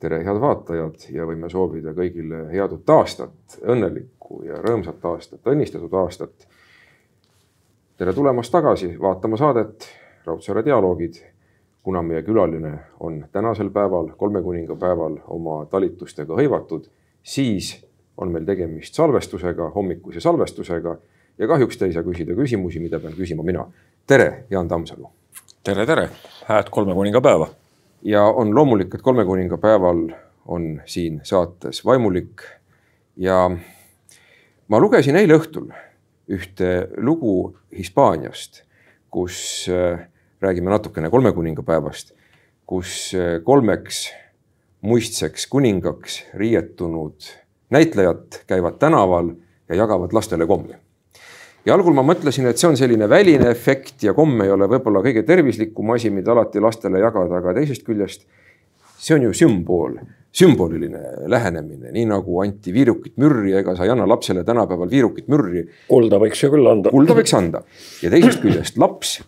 [0.00, 5.94] tere, head vaatajad ja võime soovida kõigile head uut aastat, õnnelikku ja rõõmsat aastat, õnnistatud
[5.98, 6.46] aastat.
[7.98, 9.88] tere tulemast tagasi vaatama saadet
[10.24, 11.14] Raudsaare dialoogid.
[11.82, 16.88] kuna meie külaline on tänasel päeval, kolme kuninga päeval oma talitustega hõivatud,
[17.22, 17.86] siis
[18.16, 20.96] on meil tegemist salvestusega, hommikuse salvestusega
[21.38, 23.66] ja kahjuks te ei saa küsida küsimusi, mida pean küsima mina.
[24.06, 25.10] tere, Jaan Tammsalu.
[25.64, 26.08] tere, tere,
[26.46, 27.48] hääd kolme kuninga päeva
[28.02, 30.08] ja on loomulik, et kolme kuninga päeval
[30.46, 32.42] on siin saates vaimulik.
[33.16, 33.50] ja
[34.68, 35.72] ma lugesin eile õhtul
[36.30, 38.62] ühte lugu Hispaaniast,
[39.10, 40.06] kus äh,
[40.40, 42.14] räägime natukene kolme kuninga päevast,
[42.66, 44.08] kus äh, kolmeks
[44.80, 47.32] muistseks kuningaks riietunud
[47.70, 49.32] näitlejad käivad tänaval
[49.68, 50.76] ja jagavad lastele kommi
[51.68, 55.02] ja algul ma mõtlesin, et see on selline väline efekt ja komm ei ole võib-olla
[55.04, 58.24] kõige tervislikum asi, mida alati lastele jagada, aga teisest küljest
[58.98, 59.98] see on ju sümbool,
[60.34, 65.66] sümboliline lähenemine, nii nagu anti viirukit mürri, ega sa ei anna lapsele tänapäeval viirukit mürri.
[65.90, 66.92] kulda võiks ju küll anda.
[66.94, 67.62] kulda võiks anda
[68.02, 69.18] ja teisest küljest laps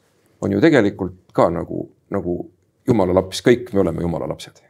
[0.41, 2.41] on ju tegelikult ka nagu, nagu
[2.89, 4.65] jumala laps, kõik me oleme jumala lapsed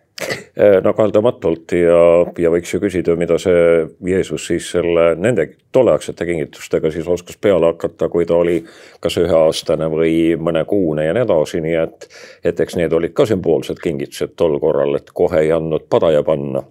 [0.85, 2.01] no kaldamatult ja,
[2.39, 7.71] ja võiks ju küsida, mida see Jeesus siis selle nende tolleaegsete kingitustega siis oskas peale
[7.71, 8.59] hakata, kui ta oli
[9.01, 12.09] kas üheaastane või mõnekuune ja nii edasi, nii et,
[12.45, 16.65] et eks need olid ka sümboolsed kingitused tol korral, et kohe ei andnud padaja panna.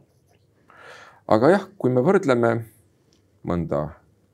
[1.27, 2.55] aga jah, kui me võrdleme
[3.47, 3.85] mõnda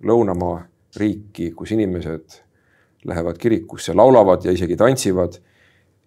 [0.03, 0.65] lõunamaa
[0.99, 2.41] riiki, kus inimesed
[3.05, 5.37] lähevad kirikusse, laulavad ja isegi tantsivad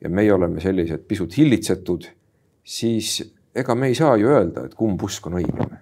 [0.00, 2.08] ja meie oleme sellised pisut hillitsetud
[2.68, 3.18] siis
[3.56, 5.76] ega me ei saa ju öelda, et kumb usk on õigem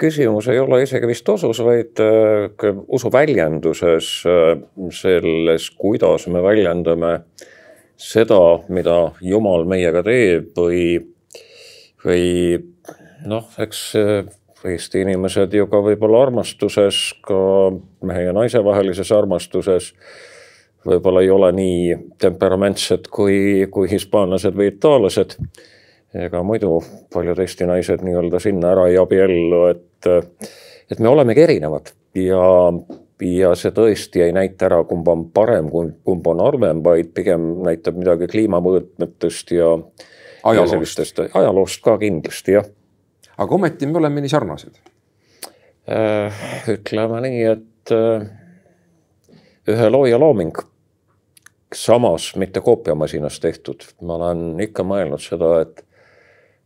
[0.00, 4.52] küsimus ei ole isegi vist usus, vaid äh, usu väljenduses, äh,
[4.94, 7.14] selles, kuidas me väljendame
[7.96, 8.40] seda,
[8.72, 10.84] mida Jumal meiega teeb või,
[12.04, 12.24] või
[13.28, 14.22] noh, eks äh,
[14.62, 17.36] Eesti inimesed ju ka võib-olla armastuses, ka
[18.06, 19.88] mehe ja naise vahelises armastuses
[20.86, 25.36] võib-olla ei ole nii temperamentsed kui, kui hispaanlased või itaallased.
[26.14, 26.80] ega muidu
[27.12, 30.08] paljud Eesti naised nii-öelda sinna ära ei abiellu, et,
[30.90, 32.42] et me olemegi erinevad ja,
[33.24, 37.96] ja see tõesti ei näita ära, kumb on parem, kumb on halvem, vaid pigem näitab
[37.96, 39.72] midagi kliimamõõtmetest ja
[40.44, 42.68] ajaloost, ajaloost ka kindlasti, jah.
[43.38, 44.76] aga ometi me oleme nii sarnased
[45.88, 46.44] äh,.
[46.74, 48.28] ütleme nii, et äh,
[49.72, 50.60] ühe looja looming
[51.74, 53.84] samas mitte koopiamasinas tehtud.
[54.02, 55.84] ma olen ikka mõelnud seda, et,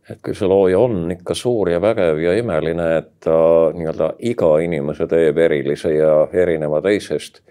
[0.09, 3.37] et kui see looja on ikka suur ja vägev ja imeline, et ta
[3.73, 7.41] nii-öelda iga inimese teeb erilise ja erineva teisest,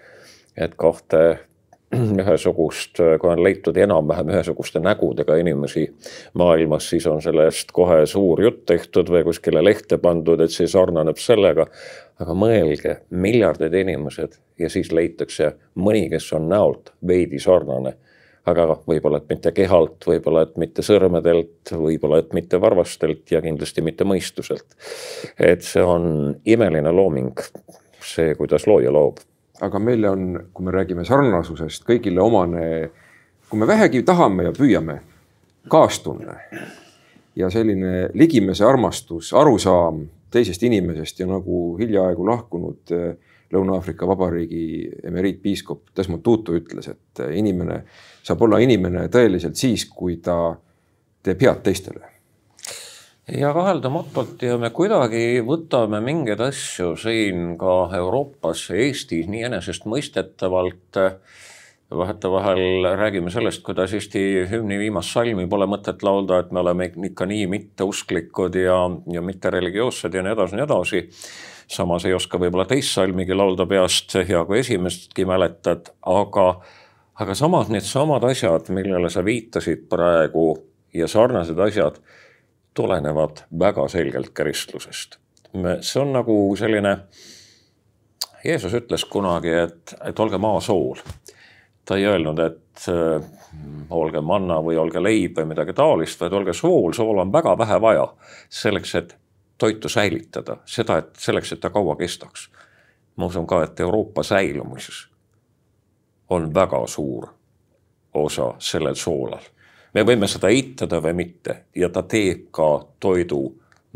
[0.57, 1.23] et kahte
[2.21, 5.85] ühesugust, kui on leitud enam-vähem ühesuguste nägudega inimesi
[6.37, 11.21] maailmas, siis on sellest kohe suur jutt tehtud või kuskile lehte pandud, et see sarnaneb
[11.21, 11.67] sellega
[12.21, 17.93] aga mõelge, miljardid inimesed ja siis leitakse mõni, kes on näolt veidi sarnane,
[18.47, 23.83] aga võib-olla, et mitte kehalt, võib-olla, et mitte sõrmedelt, võib-olla, et mitte varvastelt ja kindlasti
[23.85, 24.77] mitte mõistuselt.
[25.39, 27.43] et see on imeline looming,
[28.01, 29.21] see, kuidas looja loob.
[29.61, 32.65] Aga meile on, kui me räägime sarnasusest, kõigile omane,
[33.49, 34.99] kui me vähegi tahame ja püüame,
[35.69, 36.37] kaastunne
[37.37, 43.09] ja selline ligimese armastus, arusaam teisest inimesest ja nagu hiljaaegu lahkunud eh,
[43.53, 47.81] Lõuna-Aafrika Vabariigi emeriitpiiskop Desmond Tutu ütles, et eh, inimene
[48.27, 50.57] saab olla inimene tõeliselt siis, kui ta
[51.23, 52.16] teeb head teistele.
[53.27, 60.99] Ja kaheldamatult ja me kuidagi võtame mingeid asju siin ka Euroopas, Eestis nii enesestmõistetavalt
[61.91, 64.21] vahetevahel räägime sellest, kuidas Eesti
[64.51, 68.79] hümni viimast salmi pole mõtet laulda, et me oleme ikka nii mitteusklikud ja,
[69.11, 71.03] ja mittereligioossed ja nii edasi, nii edasi.
[71.67, 76.47] samas ei oska võib-olla teist salmigi laulda peast, hea kui esimestki mäletad, aga,
[77.19, 80.53] aga samas needsamad asjad, millele sa viitasid praegu
[80.95, 81.99] ja sarnased asjad
[82.77, 85.17] tulenevad väga selgelt kristlusest.
[85.81, 86.97] see on nagu selline,
[88.45, 91.01] Jeesus ütles kunagi, et, et olge maasool
[91.87, 93.23] ta ei öelnud, et äh,
[93.89, 97.79] olge manna või olge leib või midagi taolist, vaid olge sool, soola on väga vähe
[97.81, 98.07] vaja
[98.49, 99.15] selleks, et
[99.57, 102.49] toitu säilitada, seda, et selleks, et ta kaua kestaks.
[103.15, 105.07] ma usun ka, et Euroopa säilumises
[106.29, 107.27] on väga suur
[108.13, 109.41] osa sellel soolal.
[109.97, 111.63] Me võime seda eitada või mitte.
[111.75, 112.67] Ja ta teeb ka
[113.01, 113.41] toidu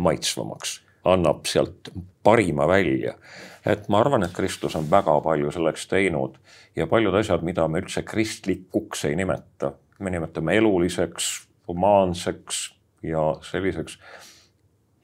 [0.01, 1.91] maitsvamaks, annab sealt
[2.25, 3.13] parima välja.
[3.65, 6.39] Et ma arvan, et Kristus on väga palju selleks teinud.
[6.75, 11.29] Ja paljud asjad, mida me üldse kristlikuks ei nimeta, me nimetame eluliseks,
[11.69, 12.63] humaanseks,
[13.05, 13.99] ja selliseks,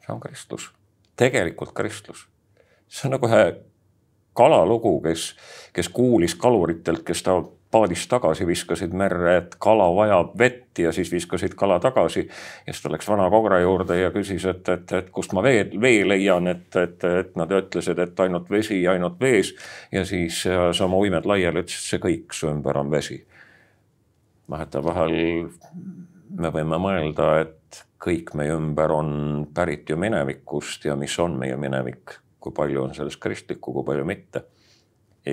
[0.01, 0.71] see on kristlus,
[1.19, 2.25] tegelikult kristlus.
[2.87, 3.43] see on nagu ühe
[4.37, 5.33] kalalugu, kes,
[5.73, 7.41] kes kuulis kaluritelt, kes ta
[7.71, 12.27] paadist tagasi viskasid merre, et kala vajab vett ja siis viskasid kala tagasi.
[12.67, 15.65] ja siis ta läks vana kogra juurde ja küsis, et, et, et kust ma vee,
[15.81, 19.53] vee leian, et, et, et nad ütlesid, et ainult vesi, ainult vees.
[19.91, 23.19] ja siis sama uimed laiali ütles, et see kõik su ümber on vesi.
[24.49, 25.17] vahetevahel
[26.37, 31.57] me võime mõelda, et kõik meie ümber on pärit ju minevikust ja mis on meie
[31.59, 34.47] minevik, kui palju on sellest kristlikku, kui palju mitte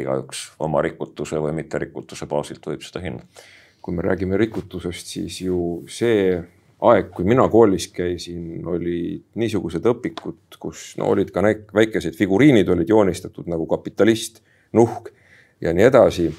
[0.00, 3.46] igaüks oma rikutuse või mitterikutuse baasilt võib seda hinnata.
[3.84, 6.38] kui me räägime rikutusest, siis ju see
[6.84, 11.42] aeg, kui mina koolis käisin, olid niisugused õpikud, kus no olid ka
[11.74, 14.40] väikesed figuriinid olid joonistatud nagu kapitalist,
[14.72, 15.12] nuhk
[15.60, 16.30] ja nii edasi.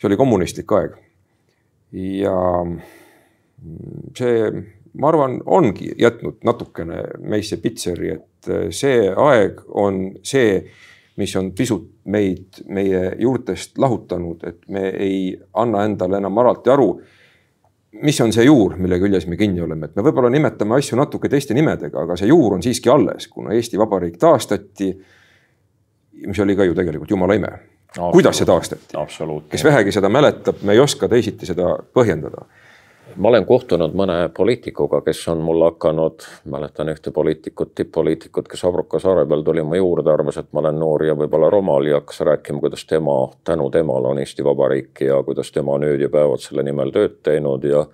[0.00, 0.96] see oli kommunistlik aeg.
[1.92, 2.36] ja
[4.16, 4.50] see,
[4.94, 10.64] ma arvan, ongi jätnud natukene meisse pitseri, et see aeg on see
[11.20, 16.90] mis on pisut meid meie juurtest lahutanud, et me ei anna endale enam alati aru,
[18.06, 21.28] mis on see juur, mille küljes me kinni oleme, et me võib-olla nimetame asju natuke
[21.28, 24.92] teiste nimedega, aga see juur on siiski alles, kuna Eesti Vabariik taastati.
[26.26, 27.52] mis oli ka ju tegelikult jumala ime.
[27.96, 28.96] kuidas see taastati?
[29.50, 32.46] kes vähegi seda mäletab, me ei oska teisiti seda põhjendada
[33.16, 39.00] ma olen kohtunud mõne poliitikuga, kes on mulle hakanud, mäletan ühte poliitikut, tipp-poliitikut, kes Abruka
[39.02, 42.22] saare peal tuli mu juurde, arvas, et ma olen noor ja võib-olla rumal ja hakkas
[42.28, 46.44] rääkima, kuidas tema, tänu temale on Eesti Vabariik ja kuidas tema on ööd ja päevad
[46.44, 47.84] selle nimel tööd teinud ja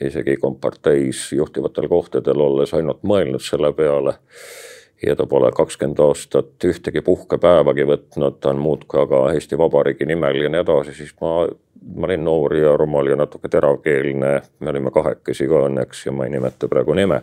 [0.00, 4.18] isegi komparteis juhtivatel kohtadel olles ainult mõelnud selle peale
[5.06, 10.44] ja ta pole kakskümmend aastat ühtegi puhkepäevagi võtnud, ta on muudkui aga Eesti Vabariigi nimel
[10.44, 11.46] ja nii edasi, siis ma,
[11.94, 14.32] ma olin noor ja rumal ja natuke teravkeelne.
[14.60, 17.22] me olime kahekesi ka õnneks ja ma ei nimeta praegu nime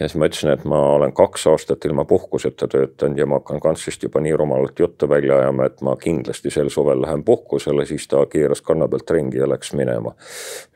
[0.00, 3.60] ja siis ma ütlesin, et ma olen kaks aastat ilma puhkuseta töötanud ja ma hakkan
[3.64, 8.04] kantsist juba nii rumalat juttu välja ajama, et ma kindlasti sel suvel lähen puhkusele, siis
[8.08, 10.12] ta keeras kanna pealt ringi ja läks minema.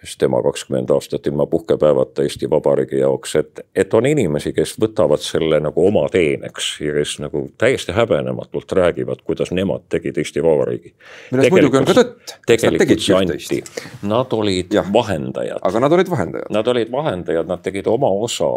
[0.00, 5.20] sest tema kakskümmend aastat ilma puhkepäevata Eesti Vabariigi jaoks, et, et on inimesi, kes võtavad
[5.20, 10.94] selle nagu oma teeneks ja kes nagu täiesti häbenematult räägivad, kuidas nemad tegid Eesti Vabariigi.
[11.32, 12.38] milles muidugi on ka tõtt.
[12.46, 13.60] tegelikult see anti,
[14.02, 15.60] nad olid ja, vahendajad.
[15.62, 16.48] aga nad olid vahendajad.
[16.50, 18.48] Nad olid vahendajad, nad tegid oma osa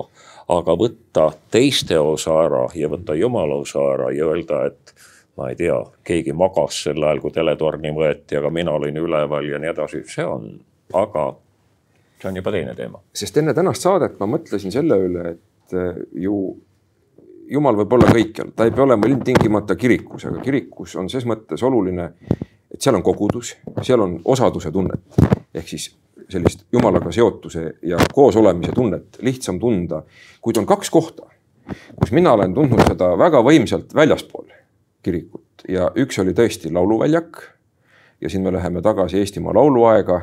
[0.51, 4.93] aga võtta teiste osa ära ja võtta jumala osa ära ja öelda, et
[5.37, 9.61] ma ei tea, keegi magas sel ajal, kui teletorni võeti, aga mina olin üleval ja
[9.61, 10.51] nii edasi, see on,
[10.93, 11.31] aga
[12.21, 13.01] see on juba teine teema.
[13.13, 16.37] sest enne tänast saadet ma mõtlesin selle üle, et eh, ju
[17.53, 21.63] jumal võib olla kõikjal, ta ei pea olema ilmtingimata kirikus, aga kirikus on ses mõttes
[21.65, 22.11] oluline,
[22.71, 25.23] et seal on kogudus, seal on osaduse tunnet
[25.53, 25.91] ehk siis
[26.33, 30.03] sellist jumalaga seotuse ja koosolemise tunnet lihtsam tunda,
[30.41, 31.29] kuid on kaks kohta,
[31.99, 34.51] kus mina olen tundnud seda väga võimsalt väljaspool
[35.03, 37.41] kirikut ja üks oli tõesti lauluväljak.
[38.21, 40.21] ja siin me läheme tagasi Eestimaa lauluaega,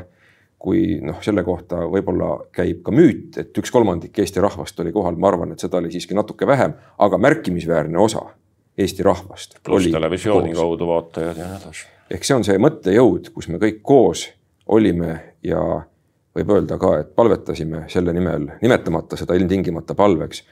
[0.58, 5.16] kui noh, selle kohta võib-olla käib ka müüt, et üks kolmandik Eesti rahvast oli kohal,
[5.20, 8.24] ma arvan, et seda oli siiski natuke vähem, aga märkimisväärne osa
[8.78, 9.58] Eesti rahvast.
[9.64, 11.86] pluss televisiooni kaudu vaatajad ja nii edasi.
[12.10, 14.28] ehk see on see mõttejõud, kus me kõik koos
[14.66, 15.60] olime ja
[16.36, 20.42] võib öelda ka, et palvetasime selle nimel, nimetamata seda ilmtingimata palveks,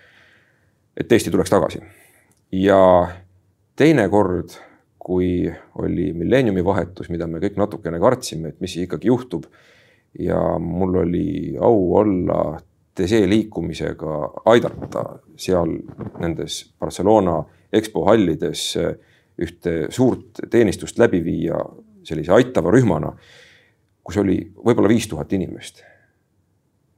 [0.98, 1.80] et Eesti tuleks tagasi.
[2.52, 2.80] ja
[3.76, 4.56] teine kord,
[4.98, 9.44] kui oli milleeniumi vahetus, mida me kõik natukene kartsime, et mis ikkagi juhtub.
[10.18, 12.58] ja mul oli au olla
[12.98, 14.14] Tese liikumisega
[14.50, 15.02] aidata
[15.38, 15.70] seal
[16.18, 18.62] nendes Barcelona EXPO hallides
[19.38, 21.60] ühte suurt teenistust läbi viia
[22.02, 23.12] sellise aitava rühmana
[24.08, 25.82] kus oli võib-olla viis tuhat inimest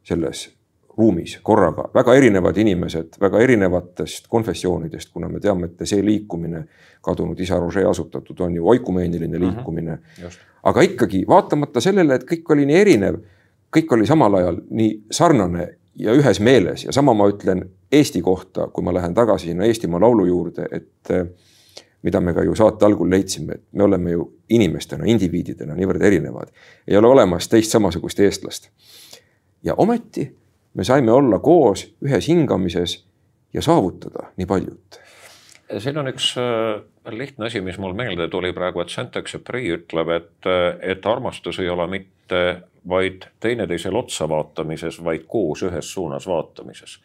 [0.07, 0.45] selles
[0.99, 6.65] ruumis korraga, väga erinevad inimesed väga erinevatest konfessioonidest, kuna me teame, et see liikumine,
[7.03, 9.45] kadunud isa Roger asutatud, on ju oikumeeniline mhm.
[9.45, 10.23] liikumine mm.
[10.23, 10.39] -hmm,
[10.71, 13.21] aga ikkagi vaatamata sellele, et kõik oli nii erinev,
[13.77, 18.69] kõik oli samal ajal nii sarnane ja ühes meeles ja sama ma ütlen Eesti kohta,
[18.69, 21.11] kui ma lähen tagasi sinna Eestimaa laulu juurde, et
[22.03, 26.53] mida me ka ju saate algul leidsime, et me oleme ju inimestena, indiviididena niivõrd erinevad.
[26.89, 28.71] ei ole olemas teist samasugust eestlast.
[29.65, 30.31] ja ometi
[30.75, 33.05] me saime olla koos ühes hingamises
[33.53, 35.01] ja saavutada nii paljut.
[35.79, 40.47] siin on üks äh, lihtne asi, mis mul meelde tuli praegu, et Saint-Exupéry ütleb, et,
[40.47, 46.99] äh, et armastus ei ole mitte vaid teineteisele otsa vaatamises, vaid koos ühes suunas vaatamises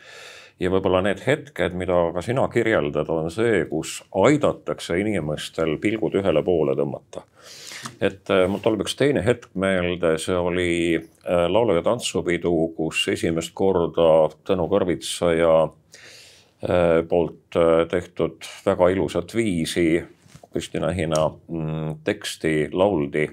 [0.59, 6.43] ja võib-olla need hetked, mida ka sina kirjeldad, on see, kus aidatakse inimestel pilgud ühele
[6.45, 7.25] poole tõmmata.
[8.01, 13.07] et äh, mul tuleb üks teine hetk meelde, see oli äh, laulu- ja tantsupidu, kus
[13.11, 17.59] esimest korda Tõnu Kõrvitsa ja äh, poolt
[17.91, 20.03] tehtud väga ilusat viisi
[20.55, 23.27] Kristina Hina mm, teksti lauldi.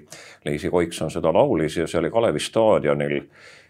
[0.44, 3.20] Leisi Koikson seda laulis ja see oli Kalevi staadionil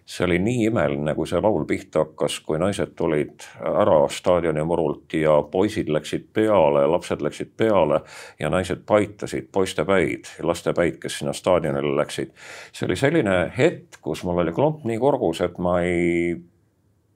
[0.06, 5.14] see oli nii imeline, kui see laul pihta hakkas, kui naised tulid ära staadioni murult
[5.14, 8.02] ja poisid läksid peale, lapsed läksid peale
[8.40, 12.32] ja naised paitasid poiste päid laste päid, kes sinna staadionile läksid.
[12.72, 16.34] see oli selline hetk, kus mul oli klomp nii kurgus, et ma ei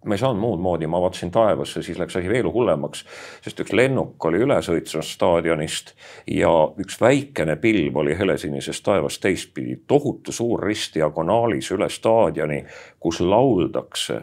[0.06, 3.04] ma ei saanud muud moodi, ma vaatasin taevasse, siis läks asi veel hullemaks,
[3.44, 5.92] sest üks lennuk oli üle sõitmas staadionist
[6.30, 12.62] ja üks väikene pilv oli helesinisest taevast teistpidi, tohutu suur ristdiagonaalis üle staadioni,
[13.00, 14.22] kus lauldakse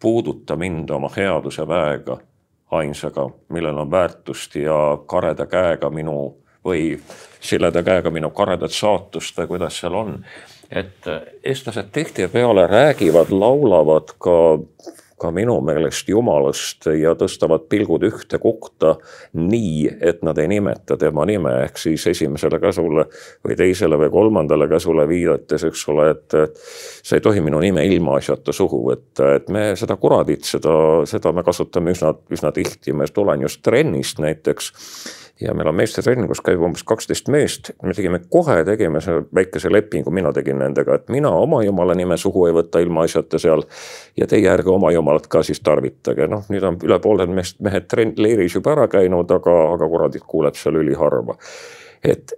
[0.00, 2.18] puuduta mind oma headuse väega,
[2.70, 6.34] ainsaga, millel on väärtust ja kareda käega minu
[6.66, 6.98] või
[7.40, 10.24] sileda käega minu karedat saatust või kuidas seal on.
[10.70, 11.06] et
[11.44, 14.58] eestlased tihtipeale räägivad, laulavad ka
[15.20, 18.96] ka minu meelest jumalast ja tõstavad pilgud ühte kohta
[19.32, 23.06] nii, et nad ei nimeta tema nime, ehk siis esimesele käsule
[23.44, 26.38] või teisele või kolmandale käsule viidates, eks ole, et
[27.02, 30.76] sa ei tohi minu nime ilmaasjata suhu võtta, et me seda kuradit, seda,
[31.08, 34.72] seda me kasutame üsna, üsna tihti, ma tulen just trennist näiteks
[35.40, 37.70] ja meil on meestetrenn, kus käib umbes kaksteist meest.
[37.82, 42.16] me tegime kohe, tegime selle väikese lepingu, mina tegin nendega, et mina oma jumala nime
[42.16, 43.62] suhu ei võta ilmaasjata seal.
[44.16, 47.88] ja teie ärge oma jumalat ka siis tarvitage, noh nüüd on üle pooled meest, mehed
[47.90, 51.36] trenn, leiris juba ära käinud, aga, aga kuradit kuuleb seal üliharva.
[52.04, 52.32] et,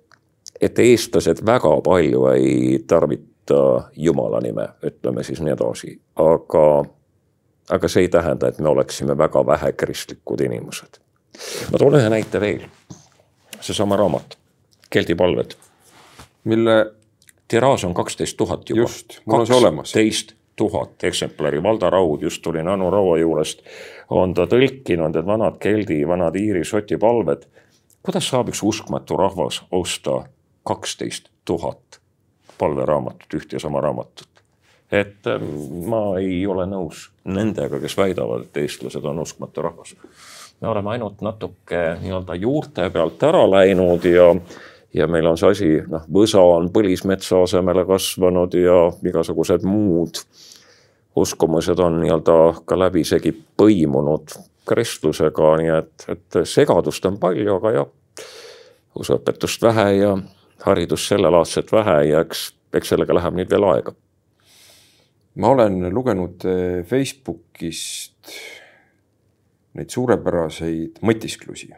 [0.61, 3.65] et eestlased väga palju ei tarvita
[3.97, 6.69] jumala nime, ütleme siis nii edasi, aga
[7.69, 10.99] aga see ei tähenda, et me oleksime väga vähe kristlikud inimesed
[11.73, 12.67] ma toon ühe näite veel.
[13.61, 14.39] seesama raamat,
[14.91, 15.55] Keldi palved.
[16.45, 16.93] mille.
[17.49, 18.83] tiraaž on kaksteist tuhat juba.
[18.83, 19.93] just, mul on see olemas.
[19.93, 23.63] kaksteist tuhat eksemplari, Valdo Raud just tuli Anu Raua juurest.
[24.11, 27.47] on ta tõlkinud need vanad keldi, vanad iiri, šoti palved.
[28.03, 30.25] kuidas saab üks uskmatu rahvas osta
[30.67, 32.01] kaksteist tuhat
[32.59, 34.29] palveraamatut, üht ja sama raamatut?
[34.91, 35.45] et ähm,
[35.89, 39.95] ma ei ole nõus nendega, kes väidavad, et eestlased on uskmatu rahvas
[40.61, 44.35] me oleme ainult natuke nii-öelda juurte pealt ära läinud ja
[44.95, 50.23] ja meil on see asi, noh, võsa on põlismetsa asemele kasvanud ja igasugused muud
[51.19, 54.35] uskumused on nii-öelda ka läbisegi põimunud
[54.69, 57.89] kristlusega, nii et, et segadust on palju, aga jah,
[58.99, 60.13] usuõpetust vähe ja
[60.67, 63.95] haridust sellelaadset vähe ja eks, eks sellega läheb nüüd veel aega.
[65.39, 68.33] ma olen lugenud eh, Facebookist
[69.79, 71.71] neid suurepäraseid mõtisklusi.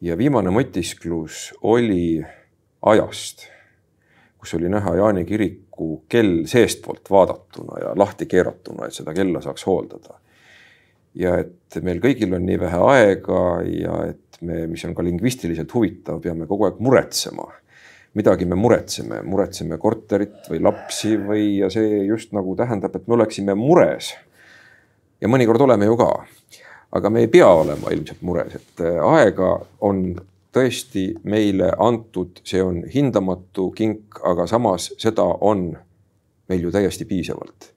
[0.00, 2.24] ja viimane mõtisklus oli
[2.82, 3.44] ajast,
[4.40, 9.66] kus oli näha Jaani kiriku kell seestpoolt vaadatuna ja lahti keeratuna, et seda kella saaks
[9.66, 10.18] hooldada.
[11.14, 15.74] ja et meil kõigil on nii vähe aega ja et me, mis on ka lingvistiliselt
[15.74, 17.50] huvitav, peame kogu aeg muretsema
[18.14, 23.14] midagi me muretseme, muretseme korterit või lapsi või, ja see just nagu tähendab, et me
[23.14, 24.10] oleksime mures
[25.20, 26.10] ja mõnikord oleme ju ka.
[26.92, 30.16] aga me ei pea olema ilmselt mures, et äh, aega on
[30.50, 35.68] tõesti meile antud, see on hindamatu kink, aga samas seda on
[36.50, 37.70] meil ju täiesti piisavalt.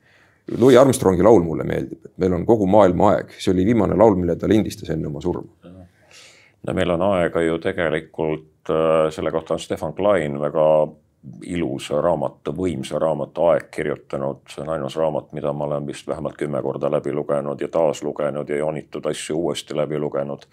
[0.57, 4.17] Louis Armstrongi laul mulle meeldib, et meil on kogu maailma aeg, see oli viimane laul,
[4.19, 5.69] mille ta lindistas enne oma surma.
[6.63, 10.65] no meil on aega ju tegelikult, äh, selle kohta on Stefan Klein väga
[11.44, 16.38] ilusa raamatu, võimsa raamatu Aeg kirjutanud, see on ainus raamat, mida ma olen vist vähemalt
[16.38, 20.46] kümme korda läbi lugenud ja taas lugenud ja joonitud asju uuesti läbi lugenud.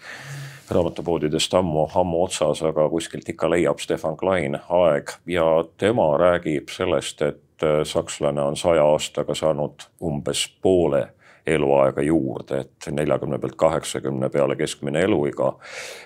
[0.71, 5.45] raamatupoodidest ammu, ammu otsas, aga kuskilt ikka leiab Stefan Klein Aeg ja
[5.77, 11.07] tema räägib sellest, et äh, sakslane on saja aastaga saanud umbes poole
[11.47, 15.57] eluaega juurde, et neljakümne pealt kaheksakümne peale keskmine eluiga.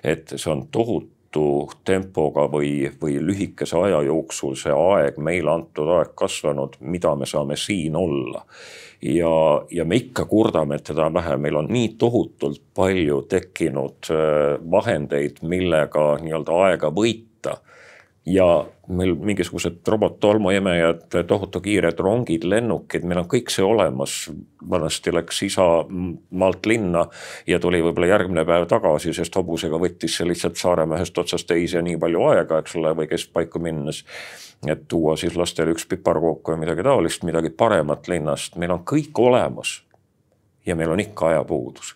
[0.03, 5.89] et see on tohutu tohutu tempoga või, või lühikese aja jooksul see aeg, meile antud
[5.97, 8.45] aeg kasvanud, mida me saame siin olla.
[9.01, 14.09] ja, ja me ikka kurdame, et teda on vähe, meil on nii tohutult palju tekkinud
[14.09, 17.34] äh, vahendeid, millega nii-öelda aega võita
[18.25, 24.32] ja meil mingisugused robottolmuimejad, tohutu kiired rongid, lennukid, meil on kõik see olemas.
[24.70, 25.63] vanasti läks isa
[26.29, 27.05] maalt linna
[27.48, 31.82] ja tuli võib-olla järgmine päev tagasi, sest hobusega võttis see lihtsalt Saaremaa ühest otsast teise
[31.82, 34.03] nii palju aega, eks ole, või keskpaiku minnes.
[34.67, 39.20] et tuua siis lastele üks piparkook või midagi taolist, midagi paremat linnast, meil on kõik
[39.20, 39.84] olemas.
[40.65, 41.96] ja meil on ikka ajapuudus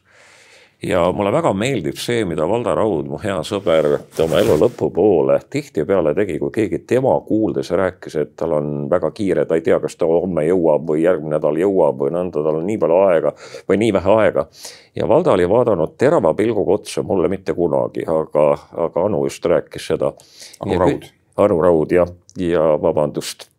[0.84, 3.90] ja mulle väga meeldib see, mida Valdo Raud, mu hea sõber,
[4.24, 9.46] oma elu lõpupoole tihtipeale tegi, kui keegi tema kuuldes rääkis, et tal on väga kiire,
[9.46, 12.66] ta ei tea, kas ta homme jõuab või järgmine nädal jõuab või nõnda, tal on
[12.68, 13.36] nii palju aega
[13.70, 14.48] või nii vähe aega.
[14.96, 18.50] ja Valdo oli vaadanud terava pilguga otsa mulle mitte kunagi, aga,
[18.88, 20.14] aga Anu just rääkis seda.
[20.60, 21.12] Anu Raud.
[21.40, 22.10] Anu Raud jah,
[22.40, 23.50] ja vabandust,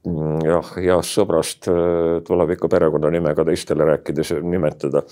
[0.44, 5.04] jah, heast sõbrast äh, tuleb ikka perekonnanime ka teistele rääkides nimetada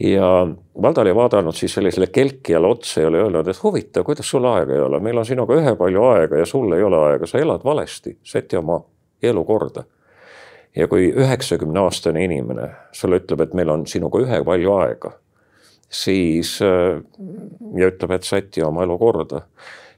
[0.00, 0.46] ja
[0.82, 4.74] Valdo oli vaadanud siis sellisele kelkijale otsa ja oli öelnud, et huvitav, kuidas sul aega
[4.74, 8.18] ei ole, meil on sinuga ühepalju aega ja sul ei ole aega, sa elad valesti,
[8.22, 8.80] säti oma
[9.22, 9.84] elu korda.
[10.76, 15.12] ja kui üheksakümne aastane inimene sulle ütleb, et meil on sinuga ühepalju aega,
[15.88, 17.00] siis äh,
[17.80, 19.40] ja ütleb, et säti oma elu korda,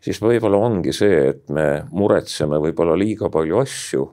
[0.01, 4.07] siis võib-olla ongi see, et me muretseme võib-olla liiga palju asju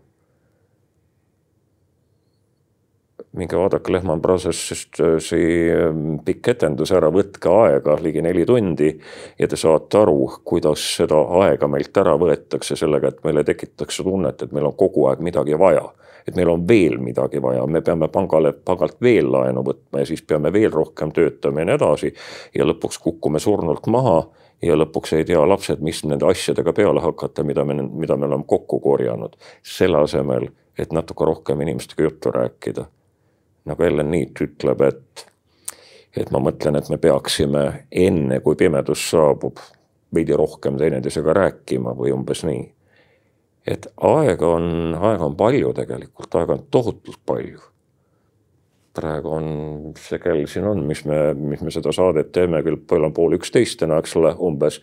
[3.35, 8.91] minge vaadake Lehman Brothersi ähm, pikk etendus ära, võtke aega ligi neli tundi
[9.39, 14.41] ja te saate aru, kuidas seda aega meilt ära võetakse sellega, et meile tekitatakse tunnet,
[14.41, 15.85] et meil on kogu aeg midagi vaja.
[16.25, 20.23] et meil on veel midagi vaja, me peame pangale, pangalt veel laenu võtma ja siis
[20.25, 22.13] peame veel rohkem töötama ja nii edasi.
[22.55, 24.23] ja lõpuks kukume surnult maha
[24.61, 28.43] ja lõpuks ei tea lapsed, mis nende asjadega peale hakata, mida me, mida me oleme
[28.47, 29.35] kokku korjanud.
[29.63, 32.85] selle asemel, et natuke rohkem inimestega juttu rääkida
[33.65, 35.25] nagu Ellen Neat ütleb, et,
[36.17, 39.61] et ma mõtlen, et me peaksime enne, kui pimedus saabub,
[40.15, 42.63] veidi rohkem teineteisega rääkima või umbes nii.
[43.65, 47.63] et aega on, aega on palju tegelikult, aega on tohutult palju
[48.95, 49.47] praegu on
[49.99, 53.35] see kell siin on, mis me, mis me seda saadet teeme, küll kell on pool
[53.37, 54.79] üksteist täna, eks ole, umbes.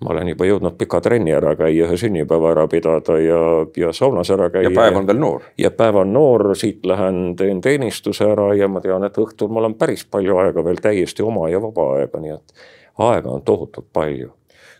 [0.00, 3.40] ma olen juba jõudnud pika trenni ära käia, ühe sünnipäeva ära pidada ja,
[3.76, 4.68] ja saunas ära käia.
[4.68, 5.46] ja päev on veel noor.
[5.58, 9.70] ja päev on noor, siit lähen teen teenistuse ära ja ma tean, et õhtul mul
[9.70, 12.68] on päris palju aega veel täiesti oma ja vaba aega, nii et
[13.00, 14.32] aega on tohutult palju.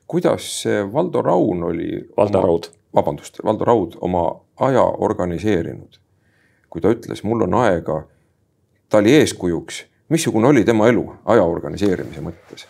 [0.06, 2.08] kuidas Valdo Raun oli.
[2.16, 2.70] Valdo Raud.
[2.94, 4.24] vabandust, Valdo Raud oma
[4.60, 6.00] aja organiseerinud,
[6.70, 8.02] kui ta ütles, mul on aega
[8.90, 12.66] ta oli eeskujuks, missugune oli tema elu aja organiseerimise mõttes?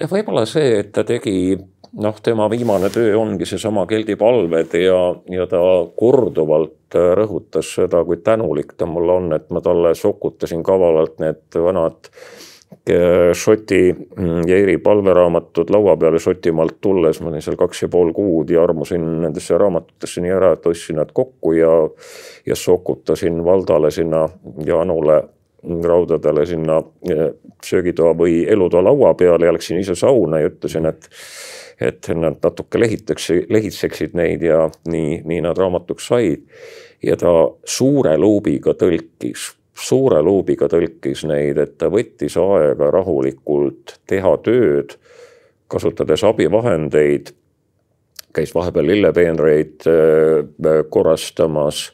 [0.00, 1.56] ja võib-olla see, et ta tegi
[2.00, 5.00] noh, tema viimane töö ongi seesama keldipalved ja,
[5.30, 5.60] ja ta
[5.96, 12.10] korduvalt rõhutas seda, kui tänulik ta mulle on, et ma talle sokutasin kavalalt need vanad
[12.10, 17.90] äh, Šoti mm, ja Eri palveraamatud laua peale Šotimaalt tulles, ma olin seal kaks ja
[17.90, 21.72] pool kuud ja armusin nendesse raamatutesse nii ära, et ostsin nad kokku ja,
[22.46, 24.28] ja sokutasin Valdale sinna
[24.66, 25.22] ja Anule
[25.84, 26.78] raudadele sinna
[27.10, 27.26] eh,
[27.64, 31.10] söögitoa või elutoa laua peale ja läksin ise sauna ja ütlesin, et
[31.80, 36.44] et nad natuke lehitaks, lehitseksid neid ja nii, nii nad raamatuks said.
[37.02, 37.32] ja ta
[37.64, 44.94] suure luubiga tõlkis, suure luubiga tõlkis neid, et ta võttis aega rahulikult teha tööd,
[45.68, 47.34] kasutades abivahendeid,
[48.34, 51.90] käis vahepeal lillepeenreid eh, korrastamas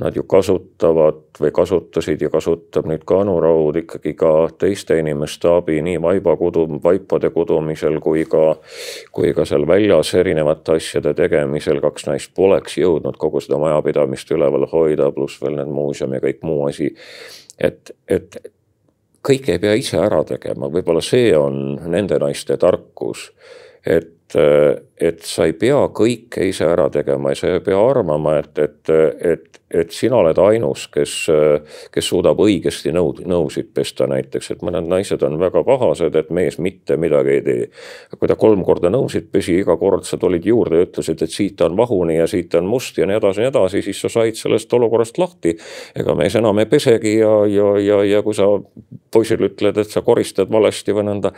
[0.00, 5.48] nad ju kasutavad või kasutasid ja kasutab nüüd ka Anu Raud ikkagi ka teiste inimeste
[5.48, 8.58] abi nii vaiba kudum, vaipade kudumisel kui ka,
[9.12, 11.80] kui ka seal väljas erinevate asjade tegemisel.
[11.80, 16.44] kaks naist poleks jõudnud kogu seda majapidamist üleval hoida, pluss veel need muuseum ja kõik
[16.44, 16.92] muu asi.
[17.58, 18.36] et, et
[19.26, 23.30] kõike ei pea ise ära tegema, võib-olla see on nende naiste tarkus
[23.86, 28.58] et et sa ei pea kõike ise ära tegema ja sa ei pea arvama, et,
[28.58, 28.90] et,
[29.22, 31.12] et, et sina oled ainus, kes,
[31.94, 36.58] kes suudab õigesti nõud, nõusid pesta näiteks, et mõned naised on väga pahased, et mees
[36.58, 37.68] mitte midagi ei tee.
[38.16, 41.62] kui ta kolm korda nõusid pesi, iga kord sa tulid juurde ja ütlesid, et siit
[41.62, 44.40] on vahuni ja siit on must ja nii edasi ja nii edasi, siis sa said
[44.40, 45.54] sellest olukorrast lahti.
[45.94, 48.48] ega mees enam ei pesegi ja, ja, ja, ja kui sa
[49.12, 51.34] poisile ütled, et sa koristad valesti või nõnda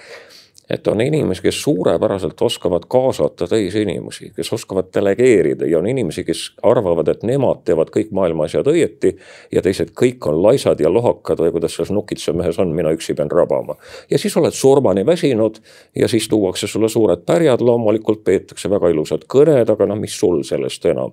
[0.70, 6.24] et on inimesi, kes suurepäraselt oskavad kaasata teisi inimesi, kes oskavad delegeerida ja on inimesi,
[6.24, 9.16] kes arvavad, et nemad teevad kõik maailma asjad õieti.
[9.52, 13.14] ja teised kõik on laisad ja lohakad või kuidas selles nukitsa mehes on, mina üksi
[13.14, 13.76] pean rabama.
[14.10, 15.58] ja siis oled surmani väsinud
[15.96, 20.42] ja siis tuuakse sulle suured pärjad, loomulikult peetakse väga ilusad kõned, aga noh, mis sul
[20.42, 21.12] sellest enam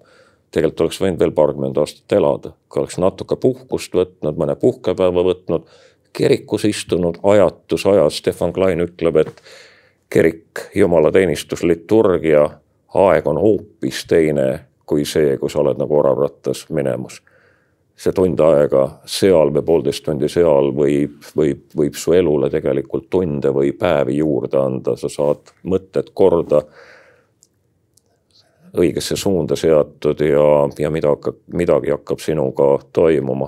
[0.56, 5.68] tegelikult oleks võinud veel paarkümmend aastat elada, kui oleks natuke puhkust võtnud, mõne puhkepäeva võtnud
[6.16, 9.42] kirikus istunud ajatus ajas, Stefan Klein ütleb, et
[10.10, 12.46] kirik, jumalateenistus, liturgia,
[12.96, 14.48] aeg on hoopis teine
[14.86, 17.22] kui see, kui sa oled nagu oravrattas minemas.
[17.96, 23.54] see tund aega seal või poolteist tundi seal võib, võib, võib su elule tegelikult tunde
[23.56, 26.60] või päevi juurde anda, sa saad mõtted korda
[28.76, 30.44] õigesse suunda seatud ja,
[30.80, 33.48] ja mida hakkab, midagi hakkab sinuga toimuma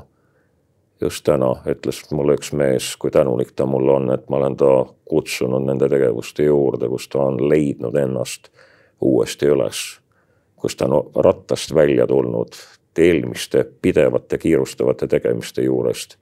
[1.01, 4.71] just täna ütles mulle üks mees, kui tänulik ta mulle on, et ma olen ta
[5.09, 8.51] kutsunud nende tegevuste juurde, kus ta on leidnud ennast
[9.01, 9.99] uuesti üles.
[10.57, 12.55] kus ta on rattast välja tulnud
[12.97, 16.17] eelmiste pidevate kiirustavate tegemiste juurest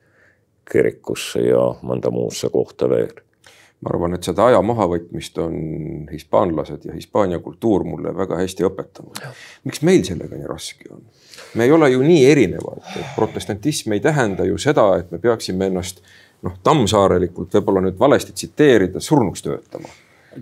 [0.71, 3.13] kirikusse ja mõnda muusse kohta veel
[3.83, 5.55] ma arvan, et seda aja mahavõtmist on
[6.11, 9.19] hispaanlased ja Hispaania kultuur mulle väga hästi õpetanud.
[9.67, 11.03] miks meil sellega nii raske on?
[11.55, 15.67] me ei ole ju nii erinevad, et protestantism ei tähenda ju seda, et me peaksime
[15.71, 16.01] ennast
[16.45, 19.91] noh, tammsaarelikult võib-olla nüüd valesti tsiteerida, surnuks töötama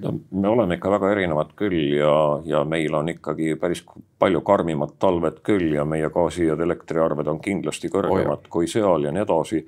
[0.02, 2.13] no me oleme ikka väga erinevad küll ja,
[2.46, 3.84] ja meil on ikkagi päris
[4.19, 9.06] palju karmimad talved küll ja meie gaasi ja elektriarved on kindlasti kõrgemad oh, kui seal
[9.08, 9.63] ja nii edasi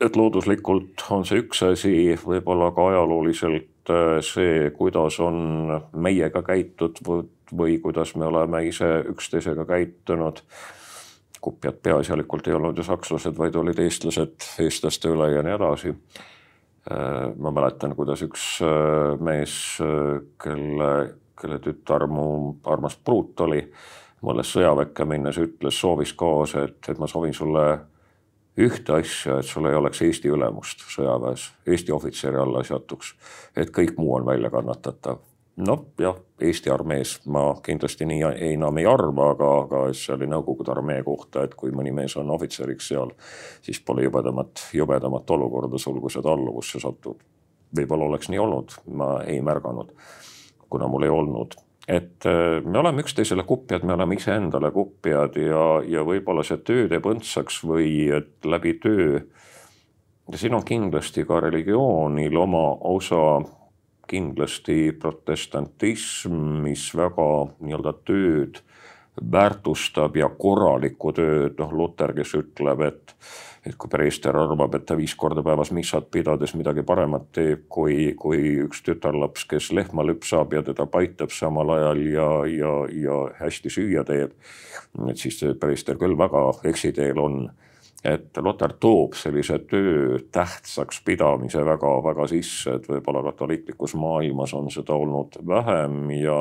[0.00, 7.00] et looduslikult on see üks asi, võib-olla ka ajalooliselt äh, see, kuidas on meiega käitud
[7.06, 10.42] või, või kuidas me oleme ise üksteisega käitunud.
[11.40, 15.94] kupjad peaasjalikult ei olnud ju sakslased, vaid olid eestlased eestlaste üle ja nii edasi.
[16.90, 19.78] Äh, ma mäletan, kuidas üks äh, mees,
[20.42, 20.90] kelle,
[21.40, 23.62] kelle tütar mu armas pruut oli,
[24.22, 27.68] mulle sõjaväkke minnes ütles, soovis kaasa, et, et ma soovin sulle
[28.58, 33.14] ühte asja, et sul ei oleks Eesti ülemust sõjaväes, Eesti ohvitseri alla ei satuks,
[33.56, 35.20] et kõik muu on välja kannatatav.
[35.58, 40.26] noh jah, Eesti armees ma kindlasti nii ei, enam ei arva, aga, aga see oli
[40.30, 43.14] Nõukogude armee kohta, et kui mõni mees on ohvitseriks seal,
[43.62, 47.22] siis pole jubedamat, jubedamat olukorda sul, kui sa ta alluvusse satud.
[47.76, 49.90] võib-olla oleks nii olnud, ma ei märganud,
[50.70, 55.64] kuna mul ei olnud et äh, me oleme üksteisele kupjad, me oleme iseendale kupjad ja,
[55.88, 59.22] ja võib-olla see töö teeb õndsaks või et läbi töö.
[60.34, 63.40] siin on kindlasti ka religioonil oma osa,
[64.08, 67.28] kindlasti protestantism, mis väga
[67.60, 68.60] nii-öelda tööd
[69.32, 73.14] väärtustab ja korralikku tööd, noh Luter, kes ütleb, et
[73.66, 78.14] et kui preester arvab, et ta viis korda päevas missat pidades midagi paremat teeb, kui,
[78.16, 83.72] kui üks tütarlaps, kes lehma lüpsab ja teda paitab samal ajal ja, ja, ja hästi
[83.74, 84.32] süüa teeb.
[85.10, 87.42] et siis preester küll väga eksiteel on
[88.06, 94.94] et Lotar toob sellise töö tähtsaks pidamise väga-väga sisse, et võib-olla katoliiklikus maailmas on seda
[94.94, 96.38] olnud vähem ja,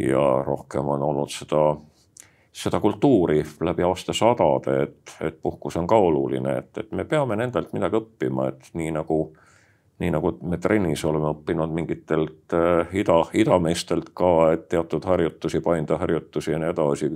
[0.00, 1.76] ja rohkem on olnud seda
[2.62, 7.72] seda kultuuri läbi aastasadade, et, et puhkus on ka oluline, et, et me peame nendelt
[7.72, 9.18] midagi õppima, et nii nagu,
[10.02, 16.54] nii nagu me trennis oleme õppinud mingitelt äh, ida, idameestelt ka, et teatud harjutusi, paindeharjutusi
[16.54, 17.12] ja nii edasi.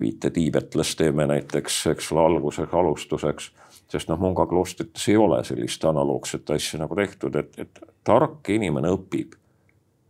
[0.00, 3.50] viite tiibetlas teeme näiteks, eks ole, alguseks, alustuseks,
[3.92, 8.90] sest noh, Munga kloostrites ei ole sellist analoogset asja nagu tehtud, et, et tark inimene
[8.96, 9.36] õpib,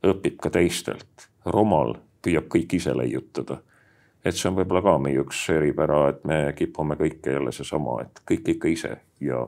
[0.06, 3.60] õpib ka teistelt, rumal püüab kõik ise leiutada
[4.24, 8.22] et see on võib-olla ka meie üks eripära, et me kipume kõike jälle seesama, et
[8.28, 8.92] kõik ikka ise
[9.24, 9.40] ja,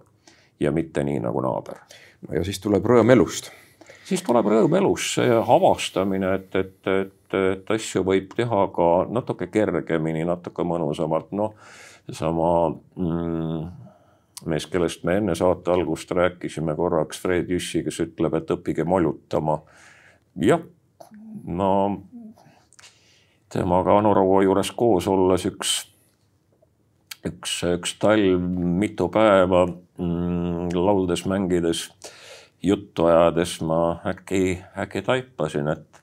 [0.60, 1.78] ja mitte nii nagu naaber.
[2.26, 3.52] no ja siis tuleb rõõm elust.
[4.04, 9.48] siis tuleb rõõm elust, see avastamine, et, et, et, et asju võib teha ka natuke
[9.52, 11.54] kergemini, natuke mõnusamalt, noh,
[12.08, 13.64] seesama mm,
[14.50, 19.60] mees, kellest me enne saate algust rääkisime korraks, Fred Jüssi, kes ütleb, et õppige molutama.
[20.42, 20.66] jah,
[21.46, 21.70] no
[23.52, 25.74] temaga Anu Raua juures koos olles üks,
[27.26, 28.42] üks, üks talv
[28.80, 31.86] mitu päeva mm, lauldes, mängides,
[32.62, 36.02] juttu ajades ma äkki, äkki taipasin, et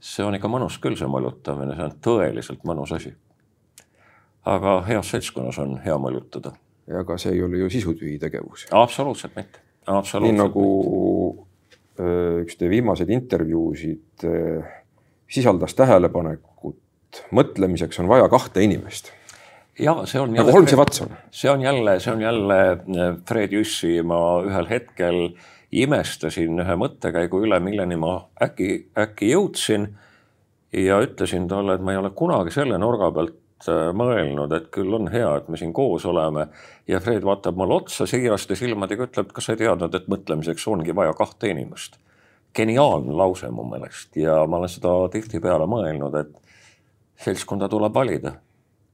[0.00, 3.14] see on ikka mõnus küll, see mõljutamine, see on tõeliselt mõnus asi.
[4.44, 6.54] aga heas seltskonnas on hea mõljutada.
[6.86, 8.66] ja aga see ei ole ju sisutühi tegevus.
[8.70, 10.30] absoluutselt mitte, absoluutselt.
[10.30, 10.66] nii nagu
[11.34, 11.49] mitte.
[12.00, 14.68] Äh, üks teie viimaseid intervjuusid äh,
[15.30, 19.10] sisaldas tähelepanekut, mõtlemiseks on vaja kahte inimest.
[19.80, 20.32] ja see on.
[20.36, 21.10] nagu Holmes ja Watson.
[21.34, 25.20] see on jälle, see on jälle äh, Fred Jüssi, ma ühel hetkel
[25.72, 29.90] imestasin ühe mõttekäigu üle, milleni ma äkki, äkki jõudsin.
[30.72, 33.36] ja ütlesin talle, et ma ei ole kunagi selle nurga pealt
[33.68, 36.46] mõelnud, et küll on hea, et me siin koos oleme.
[36.88, 40.94] ja Fred vaatab mulle otsa siiraste silmadega, ütleb, kas sa ei teadnud, et mõtlemiseks ongi
[40.96, 41.98] vaja kahte inimest
[42.56, 46.32] geniaalne lause mu meelest ja ma olen seda tihtipeale mõelnud, et
[47.24, 48.32] seltskonda tuleb valida.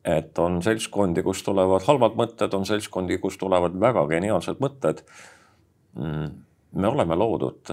[0.06, 5.00] et on seltskondi, kust tulevad halvad mõtted, on seltskondi, kust tulevad väga geniaalsed mõtted.
[5.98, 6.28] Mm,
[6.78, 7.72] me oleme loodud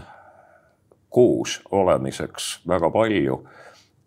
[1.13, 3.43] koos olemiseks väga palju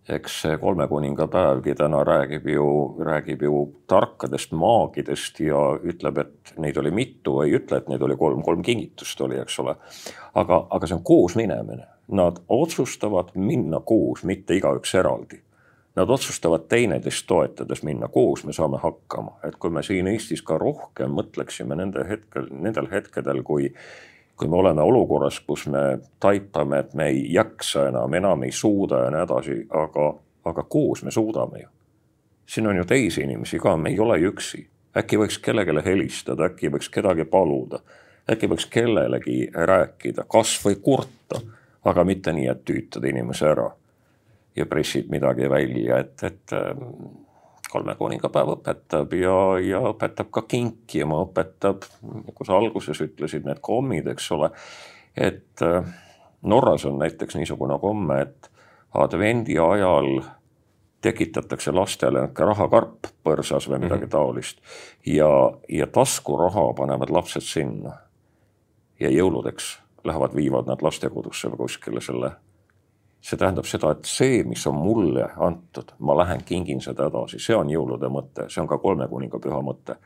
[0.08, 2.66] eks see kolme kuninga päevgi täna räägib ju,
[3.04, 8.16] räägib ju tarkadest maagidest ja ütleb, et neid oli mitu, ei ütle, et neid oli
[8.16, 9.76] kolm, kolm kingitust oli, eks ole.
[10.34, 15.42] aga, aga see on koos minemine, nad otsustavad minna koos, mitte igaüks eraldi.
[15.96, 20.58] Nad otsustavad teineteist toetades minna, koos me saame hakkama, et kui me siin Eestis ka
[20.60, 23.70] rohkem mõtleksime nende hetkel, nendel hetkedel, kui
[24.36, 29.04] kui me oleme olukorras, kus me taipame, et me ei jaksa enam, enam ei suuda
[29.04, 30.10] ja nii edasi, aga,
[30.44, 31.68] aga koos me suudame ju.
[32.46, 34.66] siin on ju teisi inimesi ka, me ei ole ju üksi.
[34.96, 37.80] äkki võiks kellelegi helistada, äkki võiks kedagi paluda,
[38.32, 41.40] äkki võiks kellelegi rääkida, kasvõi kurta,
[41.84, 43.70] aga mitte nii, et tüütada inimese ära
[44.56, 46.52] ja pressid midagi välja, et, et
[47.70, 54.06] kolme kuningapäev õpetab ja, ja õpetab ka kinkima, õpetab, nagu sa alguses ütlesid, need kommid,
[54.14, 54.50] eks ole.
[55.16, 55.94] et äh,
[56.42, 58.50] Norras on näiteks niisugune komme, et
[58.94, 60.20] advendi ajal
[61.02, 64.14] tekitatakse lastele niisugune rahakarp põrsas või midagi -hmm.
[64.14, 64.58] taolist
[65.06, 65.28] ja,
[65.68, 67.92] ja taskuraha panevad lapsed sinna.
[69.00, 72.30] ja jõuludeks lähevad, viivad nad lastekodusse või kuskile selle
[73.20, 77.56] see tähendab seda, et see, mis on mulle antud, ma lähen kingin seda edasi, see
[77.56, 79.98] on jõulude mõte, see on ka kolme kuninga püha mõte.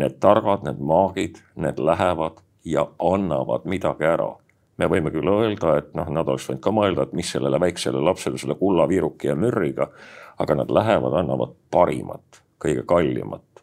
[0.00, 4.34] Need targad, need maagid, need lähevad ja annavad midagi ära.
[4.76, 8.00] me võime küll öelda, et noh, nad oleks võinud ka mõelda, et mis sellele väiksele
[8.02, 9.86] lapsele selle kullaviiruki ja mürriga,
[10.38, 13.62] aga nad lähevad, annavad parimat, kõige kallimat.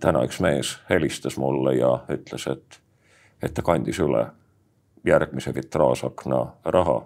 [0.00, 2.80] täna üks mees helistas mulle ja ütles, et,
[3.42, 4.26] et ta kandis üle
[5.04, 7.00] järgmise vitraažakna raha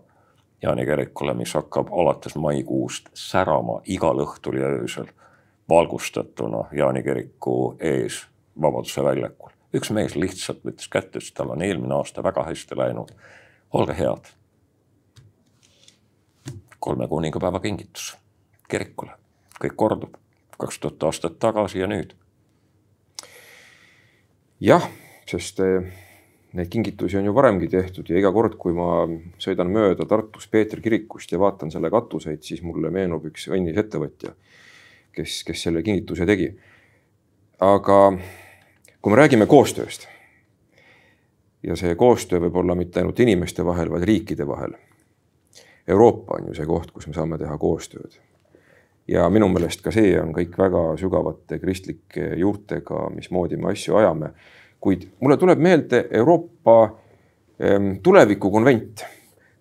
[0.64, 5.10] Jaani kirikule, mis hakkab alates maikuust särama igal õhtul ja öösel
[5.68, 8.22] valgustatuna Jaani kiriku ees
[8.60, 9.50] Vabaduse väljakul.
[9.74, 13.12] üks mees lihtsalt võttis kätte, ütles, tal on eelmine aasta väga hästi läinud.
[13.72, 14.32] olge head.
[16.78, 18.16] kolme kuningapäeva kingitus
[18.68, 19.10] kirikule,
[19.60, 20.16] kõik kordub
[20.58, 22.14] kaks tuhat aastat tagasi ja nüüd.
[24.60, 24.88] jah,
[25.28, 25.92] sest eh,
[26.54, 29.04] neid kingitusi on ju varemgi tehtud ja iga kord, kui ma
[29.42, 34.34] sõidan mööda Tartus Peetri kirikust ja vaatan selle katuseid, siis mulle meenub üks õnnis ettevõtja,
[35.14, 36.52] kes, kes selle kingituse tegi.
[37.64, 37.98] aga
[39.00, 40.08] kui me räägime koostööst
[41.64, 44.74] ja see koostöö võib olla mitte ainult inimeste vahel, vaid riikide vahel.
[45.88, 48.20] Euroopa on ju see koht, kus me saame teha koostööd.
[49.08, 54.30] ja minu meelest ka see on kõik väga sügavate kristlike juurtega, mismoodi me asju ajame
[54.84, 56.78] kuid mulle tuleb meelde Euroopa
[57.58, 59.04] ehm, tulevikukonvent,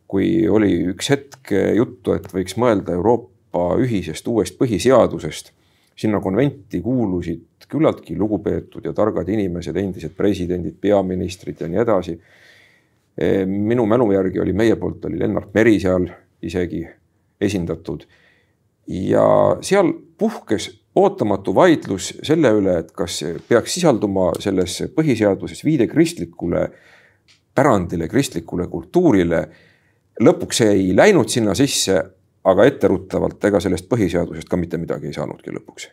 [0.08, 5.54] kui oli üks hetk juttu, et võiks mõelda Euroopa ühisest uuest põhiseadusest.
[5.96, 12.18] sinna konventi kuulusid küllaltki lugupeetud ja targad inimesed, endised presidendid, peaministrid ja nii edasi.
[13.18, 16.10] Ehm, minu mälu järgi oli meie poolt oli Lennart Meri seal
[16.42, 16.84] isegi
[17.42, 18.04] esindatud.
[18.88, 26.68] ja seal puhkes ootamatu vaidlus selle üle, et kas peaks sisalduma selles põhiseaduses viide kristlikule
[27.56, 29.48] pärandile, kristlikule kultuurile.
[30.22, 31.98] lõpuks see ei läinud sinna sisse,
[32.46, 35.88] aga etteruttavalt, ega sellest põhiseadusest ka mitte midagi ei saanudki lõpuks.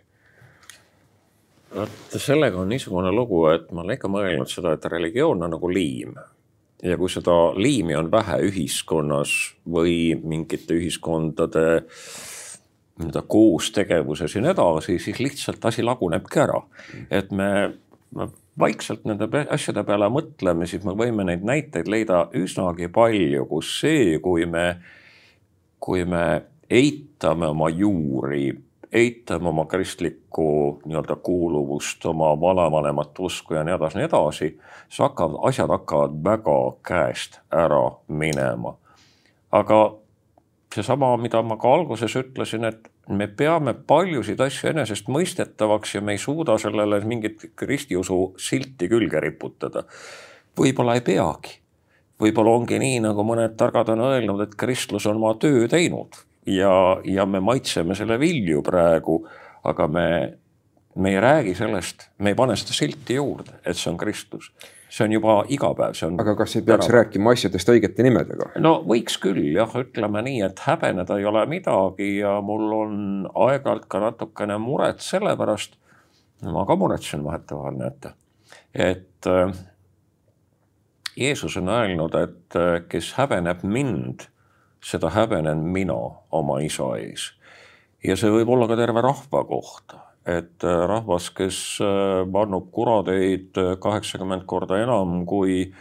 [1.74, 5.68] vot sellega on niisugune lugu, et ma olen ikka mõelnud seda, et religioon on nagu
[5.72, 6.14] liim
[6.82, 12.29] ja kui seda liimi on vähe ühiskonnas või mingite ühiskondade äh,
[13.00, 16.62] nii-öelda koostegevuses ja nii edasi, siis lihtsalt asi lagunebki ära.
[17.10, 17.50] et me,
[18.14, 18.28] me
[18.60, 24.18] vaikselt nende asjade peale mõtleme, siis me võime neid näiteid leida üsnagi palju, kus see,
[24.22, 24.66] kui me,
[25.80, 26.24] kui me
[26.70, 28.50] eitame oma juuri,
[28.92, 34.50] eitame oma kristlikku nii-öelda kuuluvust, oma vanavanemat usku ja nii edasi, nii edasi,
[34.88, 38.76] siis hakkavad, asjad hakkavad väga käest ära minema.
[39.52, 39.99] aga
[40.74, 46.22] seesama, mida ma ka alguses ütlesin, et me peame paljusid asju enesestmõistetavaks ja me ei
[46.22, 49.84] suuda sellele mingit ristiusu silti külge riputada.
[50.58, 51.58] võib-olla ei peagi.
[52.20, 57.00] võib-olla ongi nii, nagu mõned targad on öelnud, et kristlus on oma töö teinud ja,
[57.04, 59.26] ja me maitseme selle vilju praegu,
[59.64, 60.38] aga me,
[60.94, 64.52] me ei räägi sellest, me ei pane seda silti juurde, et see on kristlus
[64.90, 66.18] see on juba igapäev, see on.
[66.20, 66.96] aga kas ei peaks tänav.
[66.98, 68.50] rääkima asjadest õigete nimedega?
[68.62, 72.96] no võiks küll jah, ütleme nii, et häbeneda ei ole midagi ja mul on
[73.46, 75.78] aeg-ajalt ka natukene muret selle pärast.
[76.42, 78.14] ma ka muretsen vahetevahel, näete,
[78.74, 79.54] et äh,
[81.16, 84.26] Jeesus on öelnud, et äh, kes häbeneb mind,
[84.84, 85.98] seda häbenen mina
[86.32, 87.30] oma isa ees.
[88.04, 93.76] ja see võib olla ka terve rahva kohta et äh, rahvas, kes äh, kurateid äh,
[93.80, 95.72] kaheksakümmend korda enam, kui,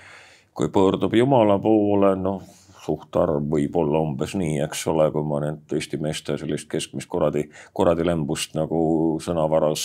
[0.53, 2.41] kui pöördub Jumala poole, noh,
[2.79, 7.49] suhtarv võib olla umbes nii, eks ole, kui ma nüüd Eesti meeste sellist keskmist kuradi,
[7.75, 9.83] kuradilembust nagu sõnavaras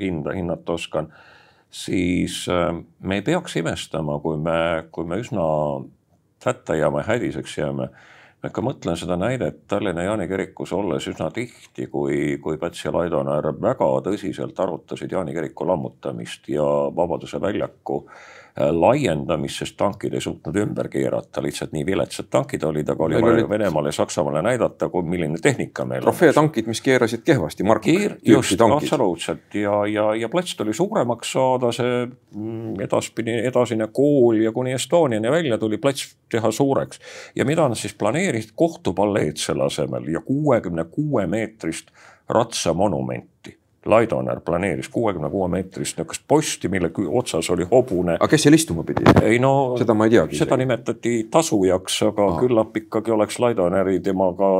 [0.00, 1.12] hinda, hinnata oskan,
[1.70, 5.44] siis me ei peaks imestama, kui me, kui me üsna
[6.44, 7.92] hätta jääme, hädiseks jääme
[8.44, 12.92] ma ikka mõtlen seda näidet Tallinna Jaani kirikus olles üsna tihti, kui, kui Päts ja
[12.92, 20.22] Laidoner väga tõsiselt arutasid Jaani kiriku lammutamist ja Vabaduse väljaku Äh, laiendamist, sest tankid ei
[20.22, 24.88] suutnud ümber keerata, lihtsalt nii viletsad tankid olid, aga oli vaja Venemaale ja Saksamaale näidata,
[25.02, 26.06] milline tehnika meil on.
[26.06, 27.86] trofeetankid, mis keerasid kehvasti, Mark
[28.26, 29.54] just, absoluutselt.
[29.54, 35.30] Ja, ja, ja plats tuli suuremaks saada, see mm, edaspidi, edasine kool ja kuni Estoniani
[35.30, 37.00] välja tuli plats teha suureks.
[37.34, 41.90] ja mida nad siis planeerisid, kohtupalleed selle asemel ja kuuekümne kuue meetrist
[42.28, 43.33] ratsamonumenti
[43.84, 48.16] Laidoner planeeris kuuekümne kuue meetrist niisugust posti, mille otsas oli hobune.
[48.20, 49.04] aga kes seal istuma pidi?
[49.22, 50.36] ei no seda ma ei teagi.
[50.36, 52.40] seda nimetati tasujaks, aga Aha.
[52.40, 54.50] küllap ikkagi oleks Laidoneri temaga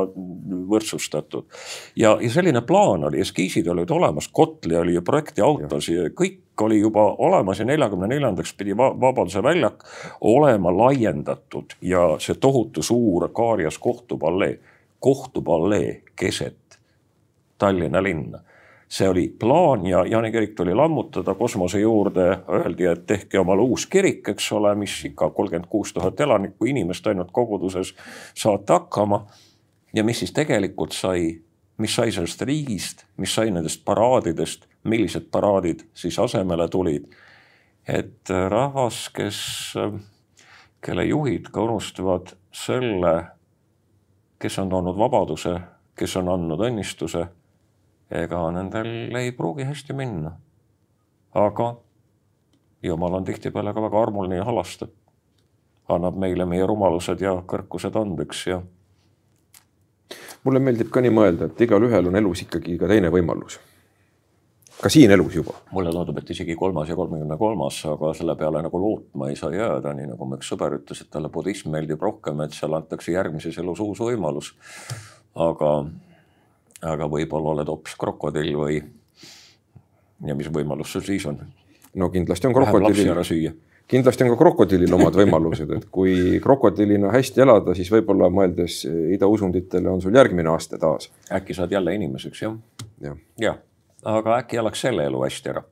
[0.69, 1.49] võrdsustatud.
[1.95, 6.79] ja, ja selline plaan oli, eskiisid olid olemas, Kotli oli ju projektiautos ja kõik oli
[6.79, 9.83] juba olemas ja neljakümne neljandaks pidi Vabaduse väljak
[10.21, 14.59] olema laiendatud ja see tohutu suur Kaarias kohtupallee,
[14.99, 16.79] kohtupallee keset
[17.57, 18.39] Tallinna linna
[18.89, 23.85] see oli plaan ja Jaani kirik tuli lammutada kosmose juurde, öeldi, et tehke omale uus
[23.85, 27.95] kirik, eks ole, mis ikka kolmkümmend kuus tuhat elanikku, inimest ainult koguduses
[28.33, 29.25] saate hakkama.
[29.93, 31.41] ja mis siis tegelikult sai,
[31.77, 37.05] mis sai sellest riigist, mis sai nendest paraadidest, millised paraadid siis asemele tulid.
[37.87, 39.73] et rahvas, kes,
[40.81, 43.25] kelle juhid ka unustavad selle,
[44.39, 45.59] kes on toonud vabaduse,
[45.95, 47.27] kes on andnud õnnistuse
[48.11, 50.31] ega nendel ei pruugi hästi minna.
[51.33, 51.75] aga
[52.83, 54.89] jumal on tihtipeale ka väga armuline ja halastab.
[55.89, 58.61] annab meile meie rumalused ja kõrkused andeks ja.
[60.43, 63.59] mulle meeldib ka nii mõelda, et igalühel on elus ikkagi ka teine võimalus.
[64.81, 65.57] ka siin elus juba.
[65.71, 69.53] mulle tundub, et isegi kolmas ja kolmekümne kolmas, aga selle peale nagu lootma ei saa
[69.53, 73.11] jääda, nii nagu mu üks sõber ütles, et talle budism meeldib rohkem, et seal antakse
[73.17, 74.53] järgmises elus uus võimalus.
[75.35, 75.71] aga
[76.85, 78.79] aga võib-olla oled hoopis krokodill või
[80.25, 81.39] ja mis võimalus sul siis on?
[81.95, 83.51] no kindlasti on krokodillil,
[83.87, 88.81] kindlasti on ka krokodillil omad võimalused, et kui krokodillina hästi elada, siis võib-olla mõeldes
[89.17, 91.11] idausunditele on sul järgmine aasta taas.
[91.31, 92.57] äkki saad jälle inimeseks jah?
[93.01, 93.47] jah ja.
[93.49, 93.55] ja.,
[94.17, 95.63] aga äkki elaks selle elu hästi ära.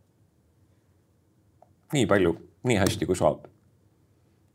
[1.93, 2.37] nii palju,
[2.69, 3.45] nii hästi kui saab.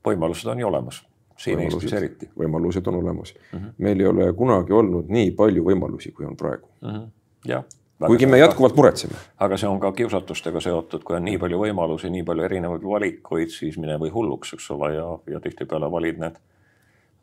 [0.06, 1.04] võimalused on ju olemas
[1.38, 2.30] siin Eestis eriti.
[2.38, 3.58] võimalused on olemas mm.
[3.58, 3.74] -hmm.
[3.78, 6.88] meil ei ole kunagi olnud nii palju võimalusi, kui on praegu mm.
[6.88, 7.10] -hmm.
[7.46, 7.64] jah
[8.06, 9.14] kuigi me jätkuvalt muretseme.
[9.38, 13.50] aga see on ka kiusatustega seotud, kui on nii palju võimalusi, nii palju erinevaid valikuid,
[13.50, 16.38] siis mine või hulluks, eks ole, ja, ja tihtipeale valid need,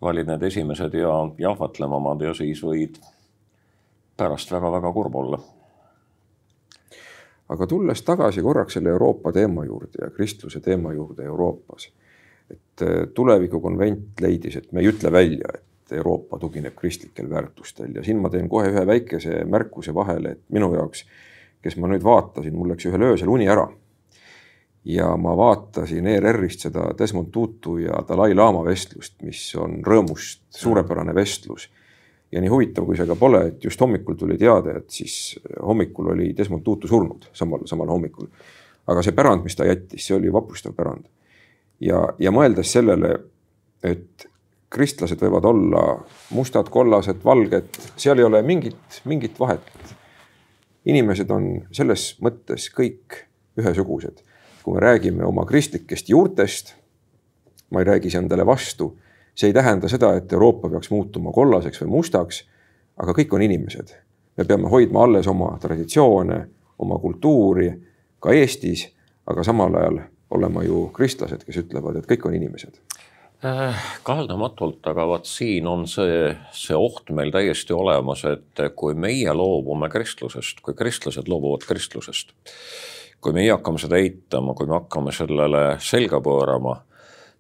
[0.02, 3.00] valid need esimesed ja jahvatlevamad ja siis võid
[4.18, 5.40] pärast väga-väga kurb olla.
[7.50, 11.92] aga tulles tagasi korraks selle Euroopa teema juurde ja kristluse teema juurde Euroopas
[12.52, 18.04] et äh, tulevikukonvent leidis, et me ei ütle välja, et Euroopa tugineb kristlikel väärtustel ja
[18.04, 21.06] siin ma teen kohe ühe väikese märkuse vahele, et minu jaoks,
[21.62, 23.68] kes ma nüüd vaatasin, mul läks ühel öösel uni ära.
[24.86, 31.70] ja ma vaatasin ERR-ist seda Desmond Tutu ja Dalai-laama vestlust, mis on rõõmust suurepärane vestlus.
[32.32, 36.12] ja nii huvitav, kui see ka pole, et just hommikul tuli teade, et siis hommikul
[36.14, 38.28] oli Desmond Tutu surnud, samal, samal hommikul.
[38.88, 41.06] aga see pärand, mis ta jättis, see oli vapustav pärand
[41.80, 43.18] ja, ja mõeldes sellele,
[43.84, 44.28] et
[44.76, 45.84] kristlased võivad olla
[46.36, 49.72] mustad, kollased, valged, seal ei ole mingit, mingit vahet.
[50.86, 53.26] inimesed on selles mõttes kõik
[53.58, 54.22] ühesugused.
[54.64, 56.74] kui me räägime oma kristlikest juurtest,
[57.70, 58.98] ma ei räägi see endale vastu,
[59.36, 62.44] see ei tähenda seda, et Euroopa peaks muutuma kollaseks või mustaks,
[62.98, 63.94] aga kõik on inimesed.
[64.38, 66.48] me peame hoidma alles oma traditsioone,
[66.80, 67.72] oma kultuuri
[68.20, 68.90] ka Eestis,
[69.28, 70.00] aga samal ajal
[70.34, 72.80] olema ju kristlased, kes ütlevad, et kõik on inimesed.
[73.46, 79.34] Äh, kaheldamatult, aga vot siin on see, see oht meil täiesti olemas, et kui meie
[79.36, 82.34] loobume kristlusest, kui kristlased loobuvad kristlusest,
[83.22, 86.80] kui meie hakkame seda eitama, kui me hakkame sellele selga pöörama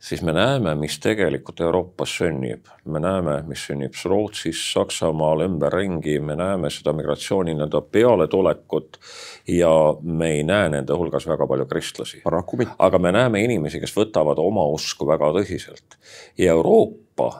[0.06, 2.68] siis me näeme, mis tegelikult Euroopas sünnib.
[2.86, 9.00] me näeme, mis sünnib Rootsis, Saksamaal ümberringi, me näeme seda migratsiooni nii-öelda pealetulekut
[9.48, 12.22] ja me ei näe nende hulgas väga palju kristlasi.
[12.80, 15.97] aga me näeme inimesi, kes võtavad oma usku väga tõsiselt
[16.38, 17.32] ja Euroopa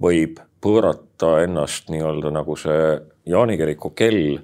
[0.00, 4.40] võib pöörata ennast nii-öelda nagu see Jaani kiriku kell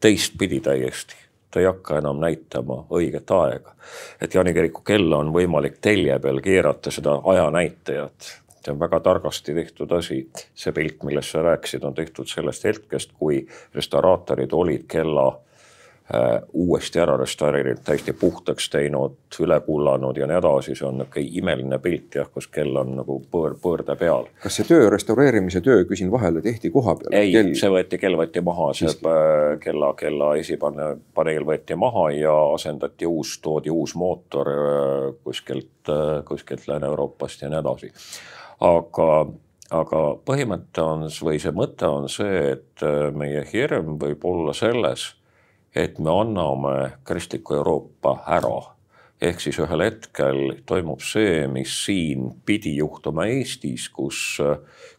[0.00, 1.25] teistpidi täiesti
[1.56, 3.72] ta ei hakka enam näitama õiget aega.
[4.20, 8.26] et Jaani kiriku kella on võimalik telje peal keerata seda ajanäitajat.
[8.60, 10.18] see on väga targasti tehtud asi.
[10.54, 15.30] see pilt, millest sa rääkisid, on tehtud sellest hetkest, kui restauraatorid olid kella
[16.52, 21.78] uuesti ära restaureerinud, täiesti puhtaks teinud, üle kullanud ja nii edasi, see on niisugune imeline
[21.82, 24.28] pilt jah, kus kell on nagu põõr, põõrde peal.
[24.42, 27.16] kas see töö, restaureerimise töö, küsin vahele, tehti koha peal?
[27.18, 33.10] ei, see võeti, kell võeti maha, see äh, kella, kella esipaneel võeti maha ja asendati
[33.10, 35.90] uus, toodi uus mootor äh, kuskilt,
[36.30, 37.92] kuskilt Lääne-Euroopast ja nii edasi.
[38.62, 39.10] aga
[39.74, 45.16] aga põhimõte on või see mõte on see, et meie hirm võib olla selles
[45.76, 48.72] et me anname kristliku Euroopa ära.
[49.20, 54.18] ehk siis ühel hetkel toimub see, mis siin pidi juhtuma Eestis, kus,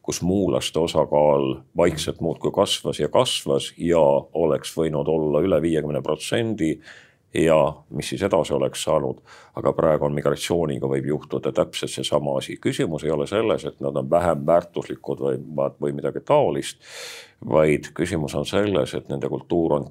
[0.01, 4.01] kus muulaste osakaal vaikselt muudkui kasvas ja kasvas ja
[4.33, 6.71] oleks võinud olla üle viiekümne protsendi
[7.33, 7.59] ja
[7.89, 9.21] mis siis edasi oleks saanud.
[9.55, 12.57] aga praegu on migratsiooniga võib juhtuda täpselt seesama asi.
[12.57, 15.37] küsimus ei ole selles, et nad on vähem väärtuslikud või,
[15.81, 16.81] või midagi taolist,
[17.45, 19.89] vaid küsimus on selles, et nende kultuur on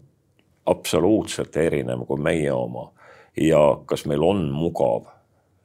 [0.67, 2.91] absoluutselt erinev kui meie oma
[3.37, 5.07] ja kas meil on mugav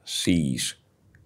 [0.04, 0.72] siis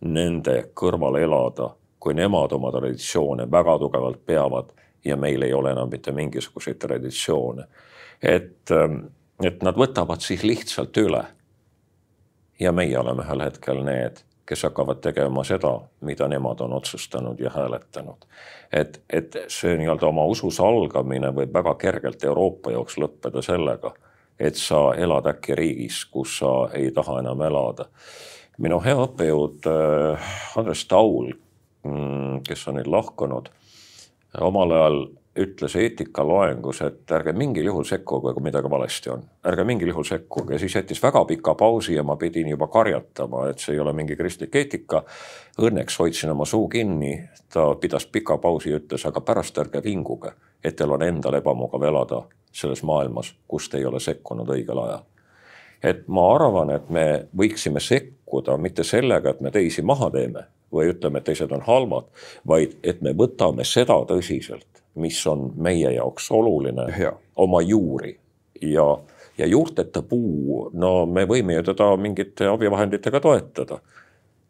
[0.01, 1.71] nende kõrval elada,
[2.01, 4.73] kui nemad oma traditsioone väga tugevalt peavad
[5.05, 7.65] ja meil ei ole enam mitte mingisuguseid traditsioone.
[8.23, 8.71] et,
[9.43, 11.25] et nad võtavad siis lihtsalt üle.
[12.61, 17.51] ja meie oleme ühel hetkel need, kes hakkavad tegema seda, mida nemad on otsustanud ja
[17.51, 18.27] hääletanud.
[18.73, 23.93] et, et see nii-öelda oma usus algamine võib väga kergelt Euroopa jaoks lõppeda sellega,
[24.39, 27.87] et sa elad äkki riigis, kus sa ei taha enam elada.
[28.59, 31.33] minu hea õppejõud äh, Andres Taul,
[31.85, 33.51] mm, kes on nüüd lahkunud,
[34.41, 35.01] omal ajal
[35.39, 39.25] ütles eetikaloengus, et ärge mingil juhul sekkuge, kui midagi valesti on.
[39.47, 43.49] ärge mingil juhul sekkuge ja siis jättis väga pika pausi ja ma pidin juba karjatama,
[43.49, 45.03] et see ei ole mingi kristlik eetika.
[45.59, 50.33] Õnneks hoidsin oma suu kinni, ta pidas pika pausi ja ütles, aga pärast ärge vinguge,
[50.65, 52.23] et teil on endal ebamugav elada
[52.53, 55.05] selles maailmas, kus te ei ole sekkunud õigel ajal.
[55.83, 60.89] et ma arvan, et me võiksime sekkuda mitte sellega, et me teisi maha teeme või
[60.91, 62.09] ütleme, et teised on halvad,
[62.49, 66.87] vaid et me võtame seda tõsiselt mis on meie jaoks oluline,
[67.37, 68.19] oma juuri
[68.63, 68.99] ja,
[69.39, 73.79] ja juurteta puu, no me võime ju teda mingite abivahenditega toetada.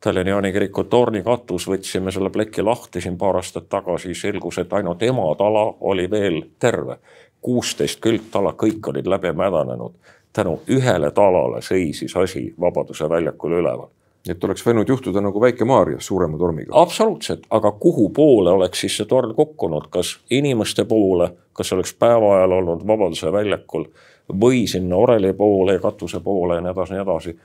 [0.00, 5.02] Tallinna Jaani kiriku tornikatus, võtsime selle pleki lahti siin paar aastat tagasi, selgus, et ainult
[5.02, 6.98] ematala oli veel terve.
[7.46, 9.94] kuusteist külgtala, kõik olid läbi mädanenud.
[10.32, 13.88] tänu ühele talale seisis asi Vabaduse väljakul üleval
[14.28, 16.72] et oleks võinud juhtuda nagu Väike-Maarjas suurema tormiga.
[16.74, 22.36] absoluutselt, aga kuhu poole oleks siis see torm kukkunud, kas inimeste poole, kas oleks päeva
[22.36, 23.86] ajal olnud Vabaduse väljakul
[24.40, 27.36] või sinna oreli poole ja katuse poole ja nii edasi, nii edasi.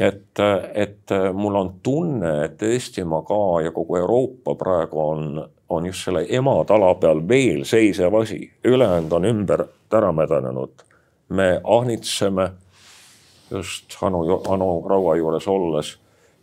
[0.00, 0.42] et,
[0.74, 6.26] et mul on tunne, et Eestimaa ka ja kogu Euroopa praegu on, on just selle
[6.28, 10.70] ematala peal veel seisev asi, ülejäänud on ümber ära mädanenud.
[11.28, 12.50] me ahnitseme
[13.50, 15.98] just Anu, Anu Raua juures olles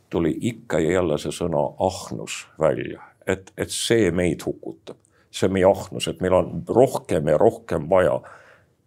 [0.09, 4.97] tuli ikka ja jälle see sõna ahnus välja, et, et see meid hukutab,
[5.31, 8.21] see meie ahnus, et meil on rohkem ja rohkem vaja.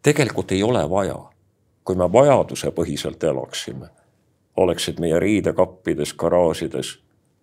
[0.02, 1.18] tegelikult ei ole vaja.
[1.84, 3.88] kui me vajadusepõhiselt elaksime,
[4.56, 6.98] oleksid meie riidekappides, garaažides,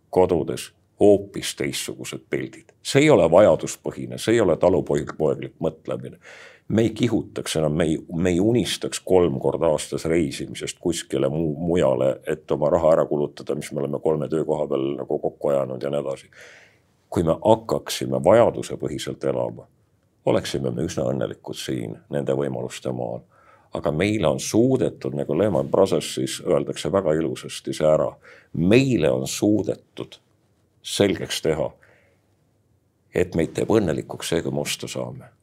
[0.10, 2.74] kodudes hoopis teistsugused pildid.
[2.84, 6.18] see ei ole vajaduspõhine, see ei ole talupoeglik mõtlemine
[6.68, 11.56] me ei kihutaks enam, me ei, me ei unistaks kolm korda aastas reisimisest kuskile muu,
[11.60, 15.84] mujale, et oma raha ära kulutada, mis me oleme kolme töökoha peal nagu kokku ajanud
[15.84, 16.30] ja nii edasi.
[17.10, 19.64] kui me hakkaksime vajadusepõhiselt elama,
[20.26, 23.22] oleksime me üsna õnnelikud siin nende võimaluste maal.
[23.74, 28.12] aga meile on suudetud, nagu Lehman Brothers'is öeldakse väga ilusasti see ära,
[28.54, 30.20] meile on suudetud
[30.82, 31.72] selgeks teha,
[33.16, 35.37] et meid teeb õnnelikuks see, kui me osta saame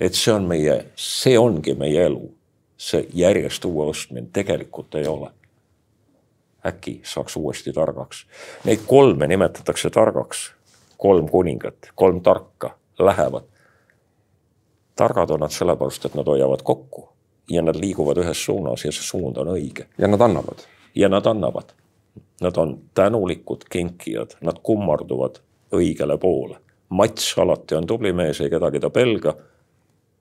[0.00, 2.34] et see on meie, see ongi meie elu.
[2.78, 5.30] see järjest uue ostmine tegelikult ei ole.
[6.66, 8.26] äkki saaks uuesti targaks.
[8.64, 10.52] Neid kolme nimetatakse targaks,
[10.96, 13.44] kolm kuningat, kolm tarka lähevad.
[14.96, 17.08] targad on nad sellepärast, et nad hoiavad kokku
[17.50, 19.86] ja nad liiguvad ühes suunas ja see suund on õige.
[19.98, 20.64] ja nad annavad.
[20.94, 21.74] ja nad annavad.
[22.40, 25.40] Nad on tänulikud kinkijad, nad kummarduvad
[25.74, 26.58] õigele poole.
[26.88, 29.34] Mats alati on tubli mees, ei kedagi ta pelga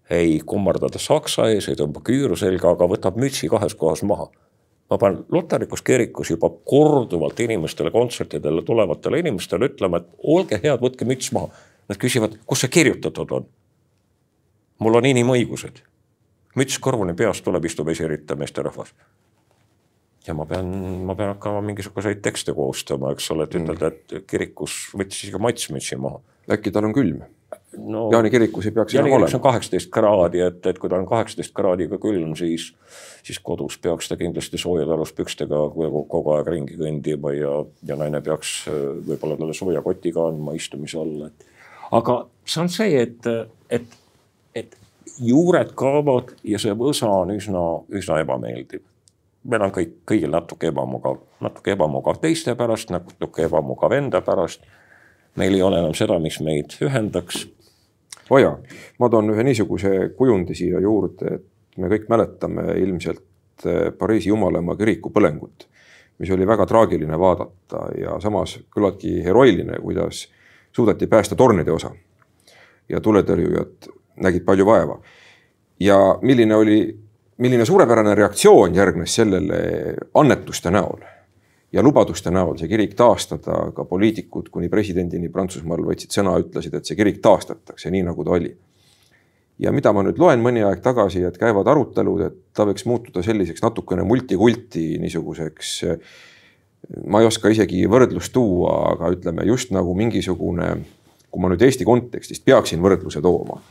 [0.10, 4.30] ei kummardada saksa ees, ei tõmba küüru selga, aga võtab mütsi kahes kohas maha.
[4.90, 11.06] ma pean luterlikus kirikus juba korduvalt inimestele, kontsertidele tulevatele inimestele ütlema, et olge head, võtke
[11.06, 11.50] müts maha.
[11.90, 13.48] Nad küsivad, kus see kirjutatud on?
[14.80, 15.84] mul on inimõigused.
[16.56, 18.94] müts kõrvuni peas tuleb, istub esiritta meesterahvas.
[20.28, 20.72] ja ma pean,
[21.06, 25.70] ma pean hakkama mingisuguseid tekste koostama, eks ole, et ütelda, et kirikus võttis ikka Mats
[25.70, 26.22] mütsi maha.
[26.52, 27.26] äkki tal on külm?
[27.78, 29.40] No, Jaani kirikus ei peaks enam olema.
[29.44, 32.72] kaheksateist kraadi, et, et kui ta on kaheksateist kraadiga külm, siis,
[33.28, 37.54] siis kodus peaks ta kindlasti soojataluspükstega kogu, kogu aeg ringi kõndima ja,
[37.88, 41.48] ja naine peaks võib-olla talle sooja kotiga andma istumise all, et.
[41.92, 43.32] aga see on see, et,
[43.70, 43.98] et,
[44.56, 44.78] et
[45.24, 47.66] juured kaovad ja see võsa on üsna,
[47.96, 48.86] üsna ebameeldiv
[49.48, 54.66] meil on kõik, kõigil natuke ebamugav, natuke ebamugav teiste pärast, natuke ebamugav enda pärast.
[55.38, 57.46] meil ei ole enam seda, mis meid ühendaks
[58.42, 58.58] jaa,
[59.00, 64.76] ma toon ühe niisuguse kujundi siia juurde, et me kõik mäletame ilmselt eh, Pariisi Jumalamaa
[64.76, 65.68] kiriku põlengut,
[66.20, 70.26] mis oli väga traagiline vaadata ja samas küllaltki heroiline, kuidas
[70.76, 71.92] suudeti päästa tornide osa.
[72.90, 73.90] ja tuletõrjujad
[74.24, 75.00] nägid palju vaeva.
[75.80, 76.98] ja milline oli,
[77.38, 79.60] milline suurepärane reaktsioon järgnes sellele
[80.14, 81.17] annetuste näol
[81.78, 86.90] ja lubaduste näol see kirik taastada, ka poliitikud kuni presidendini Prantsusmaal võtsid sõna, ütlesid, et
[86.90, 88.56] see kirik taastatakse nii, nagu ta oli.
[89.62, 93.24] ja mida ma nüüd loen mõni aeg tagasi, et käivad arutelud, et ta võiks muutuda
[93.26, 95.74] selliseks natukene multikulti niisuguseks.
[97.06, 100.74] ma ei oska isegi võrdlust tuua, aga ütleme just nagu mingisugune,
[101.30, 103.62] kui ma nüüd Eesti kontekstist peaksin võrdluse tooma,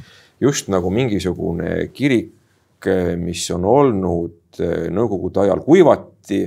[0.41, 2.35] just nagu mingisugune kirik,
[3.19, 4.61] mis on olnud
[4.95, 6.45] nõukogude ajal kuivati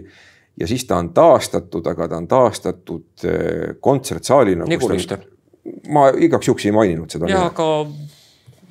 [0.59, 4.65] ja siis ta on taastatud, aga ta on taastatud eh, kontsertsaalina.
[4.69, 5.19] Niguliste.
[5.89, 7.27] ma igaks juhuks ei maininud seda.
[7.29, 7.85] ja, aga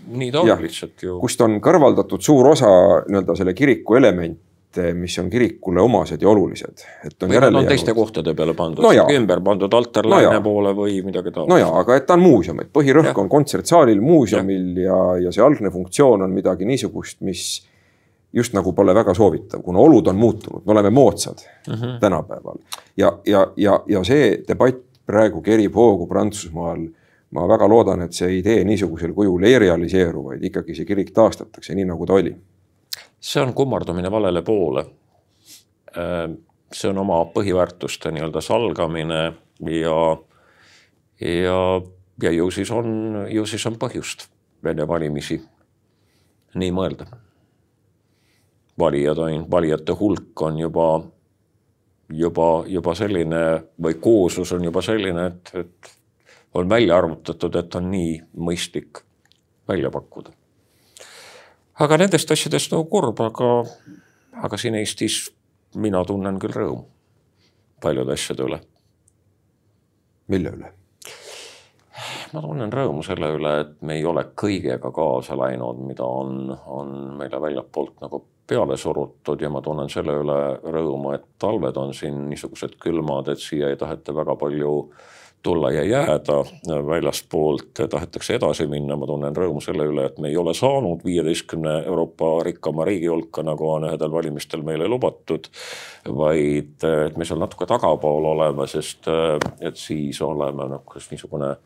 [0.09, 1.21] nii ta on ja, lihtsalt ju.
[1.21, 2.69] kust on kõrvaldatud suur osa
[3.09, 6.85] nii-öelda selle kiriku elemente, mis on kirikule omased ja olulised.
[7.07, 7.69] et on järele jäänud.
[7.69, 11.53] teiste kohtade peale pandud no, ümber pandud altar no lääne poole või midagi taolist.
[11.53, 13.17] no ja, aga et ta on muuseum, et põhirõhk ja.
[13.21, 17.49] on kontsertsaalil, muuseumil ja, ja, ja see algne funktsioon on midagi niisugust, mis
[18.33, 21.99] just nagu pole väga soovitav, kuna olud on muutunud, me oleme moodsad mm -hmm.
[22.01, 22.57] tänapäeval.
[22.97, 26.89] ja, ja, ja, ja see debatt praegu kerib hoogu Prantsusmaal.
[27.31, 31.75] ma väga loodan, et see idee niisugusel kujul ei realiseeru, vaid ikkagi see kirik taastatakse
[31.75, 32.37] nii, nagu ta oli.
[33.21, 34.87] see on kummardumine valele poole.
[35.99, 36.37] Äh,
[36.73, 39.21] see on oma põhiväärtuste nii-öelda salgamine
[39.61, 40.17] ja,
[41.21, 41.81] ja,
[42.23, 44.29] ja ju siis on, ju siis on põhjust
[44.65, 45.43] Vene valimisi
[46.55, 47.07] nii mõelda
[48.79, 50.89] valijad on, valijate hulk on juba,
[52.13, 53.45] juba, juba selline
[53.83, 55.95] või kooslus on juba selline, et, et
[56.55, 59.03] on välja arvutatud, et on nii mõistlik
[59.69, 60.31] välja pakkuda.
[61.79, 63.51] aga nendest asjadest on kurb, aga,
[64.43, 65.29] aga siin Eestis
[65.75, 66.87] mina tunnen küll rõõmu
[67.81, 68.61] paljude asjade üle.
[70.29, 70.73] mille üle?
[72.33, 76.91] ma tunnen rõõmu selle üle, et me ei ole kõigega kaasa läinud, mida on, on
[77.19, 82.25] meile väljapoolt nagu peale surutud ja ma tunnen selle üle rõõmu, et talved on siin
[82.31, 84.73] niisugused külmad, et siia ei taheta väga palju
[85.43, 86.39] tulla ja jääda
[86.87, 91.77] väljaspoolt, tahetakse edasi minna, ma tunnen rõõmu selle üle, et me ei ole saanud viieteistkümne
[91.87, 95.49] Euroopa rikkama riigi hulka, nagu on ühedel valimistel meile lubatud.
[96.09, 99.07] vaid et me seal natuke tagapool oleme, sest
[99.61, 101.57] et siis oleme nagu niisugune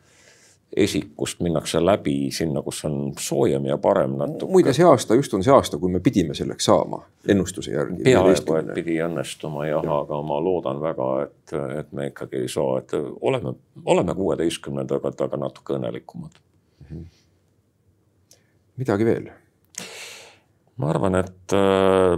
[0.77, 4.51] esikust minnakse läbi sinna, kus on soojem ja parem natuke.
[4.51, 8.03] muide, see aasta just on see aasta, kui me pidime selleks saama ennustuse järgi.
[8.03, 12.51] peaaegu, et pidi õnnestuma jah ja., aga ma loodan väga, et, et me ikkagi ei
[12.51, 13.55] saa, et oleme,
[13.85, 16.87] oleme kuueteistkümnendaga, aga natuke õnnelikumad mm.
[16.89, 18.39] -hmm.
[18.81, 19.31] midagi veel?
[20.77, 22.17] ma arvan, et äh,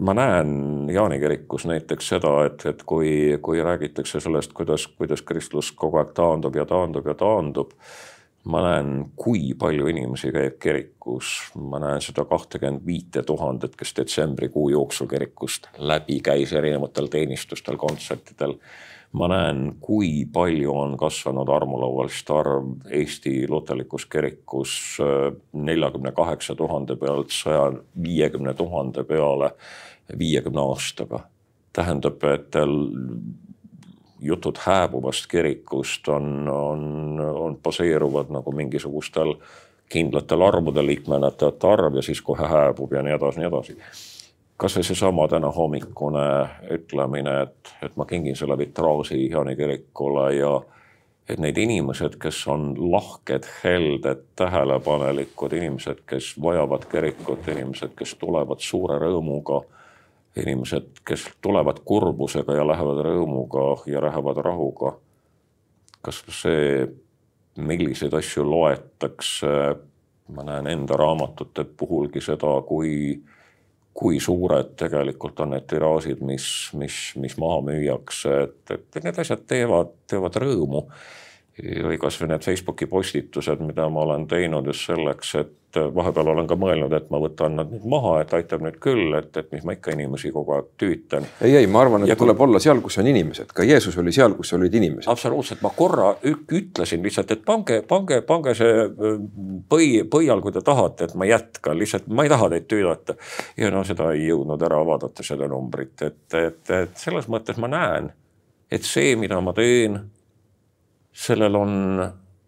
[0.00, 5.72] ma näen Jaani kirikus näiteks seda, et, et kui, kui räägitakse sellest, kuidas, kuidas kristlus
[5.76, 7.76] kogu aeg taandub ja taandub ja taandub.
[8.44, 14.70] ma näen, kui palju inimesi käib kirikus, ma näen seda kahtekümmet viite tuhandet, kes detsembrikuu
[14.72, 18.56] jooksul kirikust läbi käis erinevatel teenistustel, kontsertidel
[19.12, 22.72] ma näen, kui palju on kasvanud armulaualiste arv
[23.02, 24.72] Eesti luterlikus kirikus
[25.52, 27.72] neljakümne kaheksa tuhande pealt saja
[28.02, 29.52] viiekümne tuhande peale
[30.18, 31.20] viiekümne aastaga.
[31.72, 32.56] tähendab, et
[34.20, 39.34] jutud hääbuvast kirikust on, on, on baseeruvad nagu mingisugustel
[39.88, 43.76] kindlatel arvudel liikmenete arv ja siis kohe hääbub ja nii edasi, nii edasi
[44.60, 46.26] kasvõi seesama täna hommikune
[46.74, 50.52] ütlemine, et, et ma kingin selle vitraaži Jaani kirikule ja
[51.30, 58.60] et need inimesed, kes on lahked, helded, tähelepanelikud, inimesed, kes vajavad kirikut, inimesed, kes tulevad
[58.64, 59.62] suure rõõmuga,
[60.36, 64.96] inimesed, kes tulevad kurbusega ja lähevad rõõmuga ja lähevad rahuga.
[66.02, 66.86] kas see,
[67.56, 69.50] milliseid asju loetakse,
[70.32, 73.20] ma näen enda raamatute puhulgi seda, kui
[74.00, 76.44] kui suured tegelikult on need tiraažid, mis,
[76.78, 80.84] mis, mis maha müüakse, et, et need asjad teevad, teevad rõõmu.
[81.60, 85.56] Või kasvõi need Facebooki postitused, mida ma olen teinud just selleks, et
[85.94, 89.30] vahepeal olen ka mõelnud, et ma võtan nad nüüd maha, et aitab nüüd küll, et,
[89.38, 91.26] et mis ma ikka inimesi kogu aeg tüütan.
[91.40, 92.48] ei, ei, ma arvan, et ja tuleb kui...
[92.48, 95.10] olla seal, kus on inimesed, ka Jeesus oli seal, kus olid inimesed.
[95.12, 98.86] absoluutselt, ma korra ütlesin lihtsalt, et pange, pange, pange see
[99.70, 103.18] põi, põial, kui te tahate, et ma jätkan, lihtsalt ma ei taha teid tüüdata.
[103.60, 107.70] ja no seda ei jõudnud ära vaadata, seda numbrit, et, et, et selles mõttes ma
[107.70, 108.10] näen,
[108.70, 110.00] et see, mida ma teen
[111.12, 111.72] sellel on,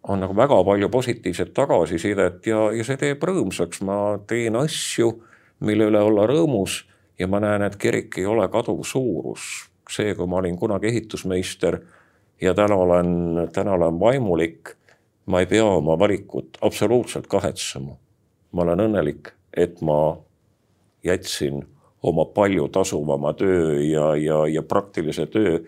[0.08, 5.12] on nagu väga palju positiivset tagasisidet ja, ja see teeb rõõmsaks, ma teen asju,
[5.62, 6.82] mille üle olla rõõmus
[7.18, 9.68] ja ma näen, et kirik ei ole kaduv suurus.
[9.92, 11.80] see, kui ma olin kunagi ehitusmeister
[12.40, 13.10] ja täna olen,
[13.52, 14.72] täna olen vaimulik,
[15.26, 17.96] ma ei pea oma valikut absoluutselt kahetsema.
[18.52, 20.16] ma olen õnnelik, et ma
[21.04, 21.62] jätsin
[22.02, 25.60] oma palju tasuvama töö ja, ja, ja praktilise töö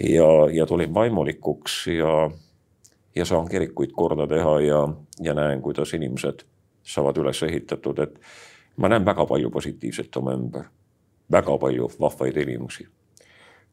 [0.00, 2.30] ja, ja tulin vaimulikuks ja,
[3.14, 4.88] ja saan kirikuid korda teha ja,
[5.20, 6.44] ja näen, kuidas inimesed
[6.82, 8.20] saavad üles ehitatud, et
[8.76, 10.70] ma näen väga palju positiivset oma ümber,
[11.30, 12.88] väga palju vahvaid inimesi.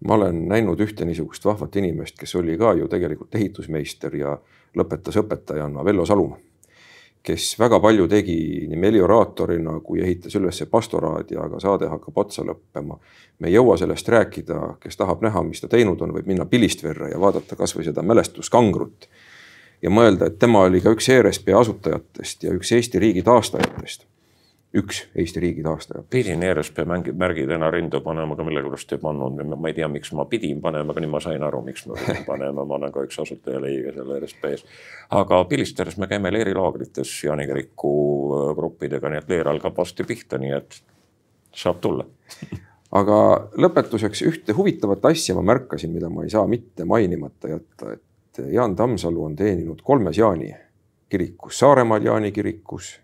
[0.08, 4.38] ma olen näinud ühte niisugust vahvat inimest, kes oli ka ju tegelikult ehitusmeister ja
[4.76, 6.40] lõpetas õpetajana Vello Salumaa
[7.26, 8.38] kes väga palju tegi
[8.70, 13.00] nii melioraatorina kui ehitas üles pastoraadi, aga saade hakkab otsa lõppema.
[13.40, 17.10] me ei jõua sellest rääkida, kes tahab näha, mis ta teinud on, võib minna Pilistverre
[17.12, 19.10] ja vaadata kasvõi seda mälestuskangrut.
[19.82, 24.06] ja mõelda, et tema oli ka üks ERSP asutajatest ja üks Eesti riigi taastajatest
[24.76, 26.04] üks Eesti riigi taastaja.
[26.10, 30.12] pidin ERSP mängi, märgi täna rinda panema, aga millegipärast ei pannud, ma ei tea, miks
[30.18, 33.06] ma pidin panema, aga nüüd ma sain aru, miks ma pidin panema, ma olen ka
[33.08, 34.66] üks asutajaliige seal ERSP-s.
[35.22, 37.94] aga Pilisteres me käime leerilaagrites Jaani kiriku
[38.40, 40.82] äh, gruppidega, nii et leer algab varsti pihta, nii et
[41.56, 42.08] saab tulla
[43.00, 43.22] aga
[43.62, 48.76] lõpetuseks ühte huvitavat asja ma märkasin, mida ma ei saa mitte mainimata jätta, et Jaan
[48.76, 50.52] Tammsalu on teeninud kolmes Jaani
[51.10, 52.98] kirikus, Saaremaal Jaani kirikus,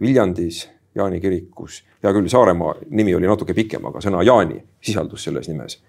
[0.00, 1.82] Viljandis Jaani kirikus.
[2.02, 5.80] hea küll, Saaremaa nimi oli natuke pikem, aga sõna Jaani sisaldus selles nimes.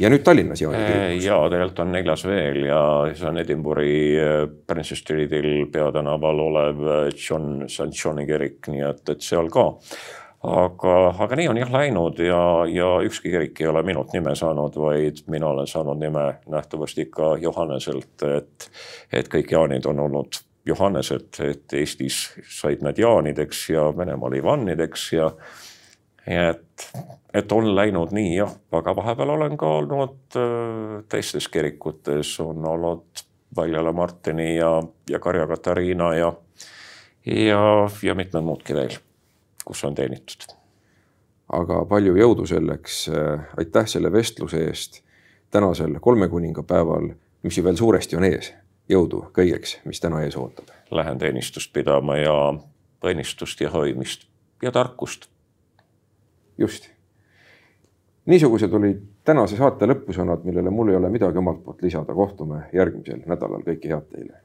[0.00, 1.26] ja nüüd Tallinnas Jaani kirikus.
[1.26, 2.80] ja tegelikult on neljas veel ja
[3.14, 9.08] see on Edinburgh'i äh, Prince Streetil peatänaval olev äh, John, St Johni kirik, nii et,
[9.08, 9.72] et seal ka
[10.42, 12.40] aga, aga nii on jah läinud ja,
[12.70, 17.36] ja ükski kirik ei ole minult nime saanud, vaid mina olen saanud nime nähtavasti ikka
[17.42, 18.70] Johanneselt, et,
[19.12, 25.30] et kõik Jaanid on olnud Johannesed, et Eestis said nad Jaanideks ja Venemaal Ivannideks ja
[26.26, 26.86] et,
[27.34, 33.24] et on läinud nii jah, aga vahepeal olen ka olnud äh, teistes kirikutes, on olnud
[33.56, 34.76] Valjala Martini ja,
[35.10, 36.32] ja Karja Katariina ja,
[37.26, 37.62] ja,
[38.02, 38.94] ja mitmed muudki veel,
[39.64, 40.46] kus on teenitud.
[41.52, 45.02] aga palju jõudu selleks, äh, aitäh selle vestluse eest
[45.50, 47.10] tänasel kolmekuningapäeval,
[47.42, 48.54] mis ju veel suuresti on ees
[48.92, 50.70] jõudu kõigeks, mis täna ees ootab.
[50.90, 52.34] Lähen teenistust pidama ja
[53.02, 54.28] õnnistust ja hoidmist
[54.62, 55.28] ja tarkust.
[56.58, 56.90] just.
[58.26, 62.14] niisugused olid tänase saate lõpusõnad, millele mul ei ole midagi omalt poolt lisada.
[62.14, 64.42] kohtume järgmisel nädalal, kõike head teile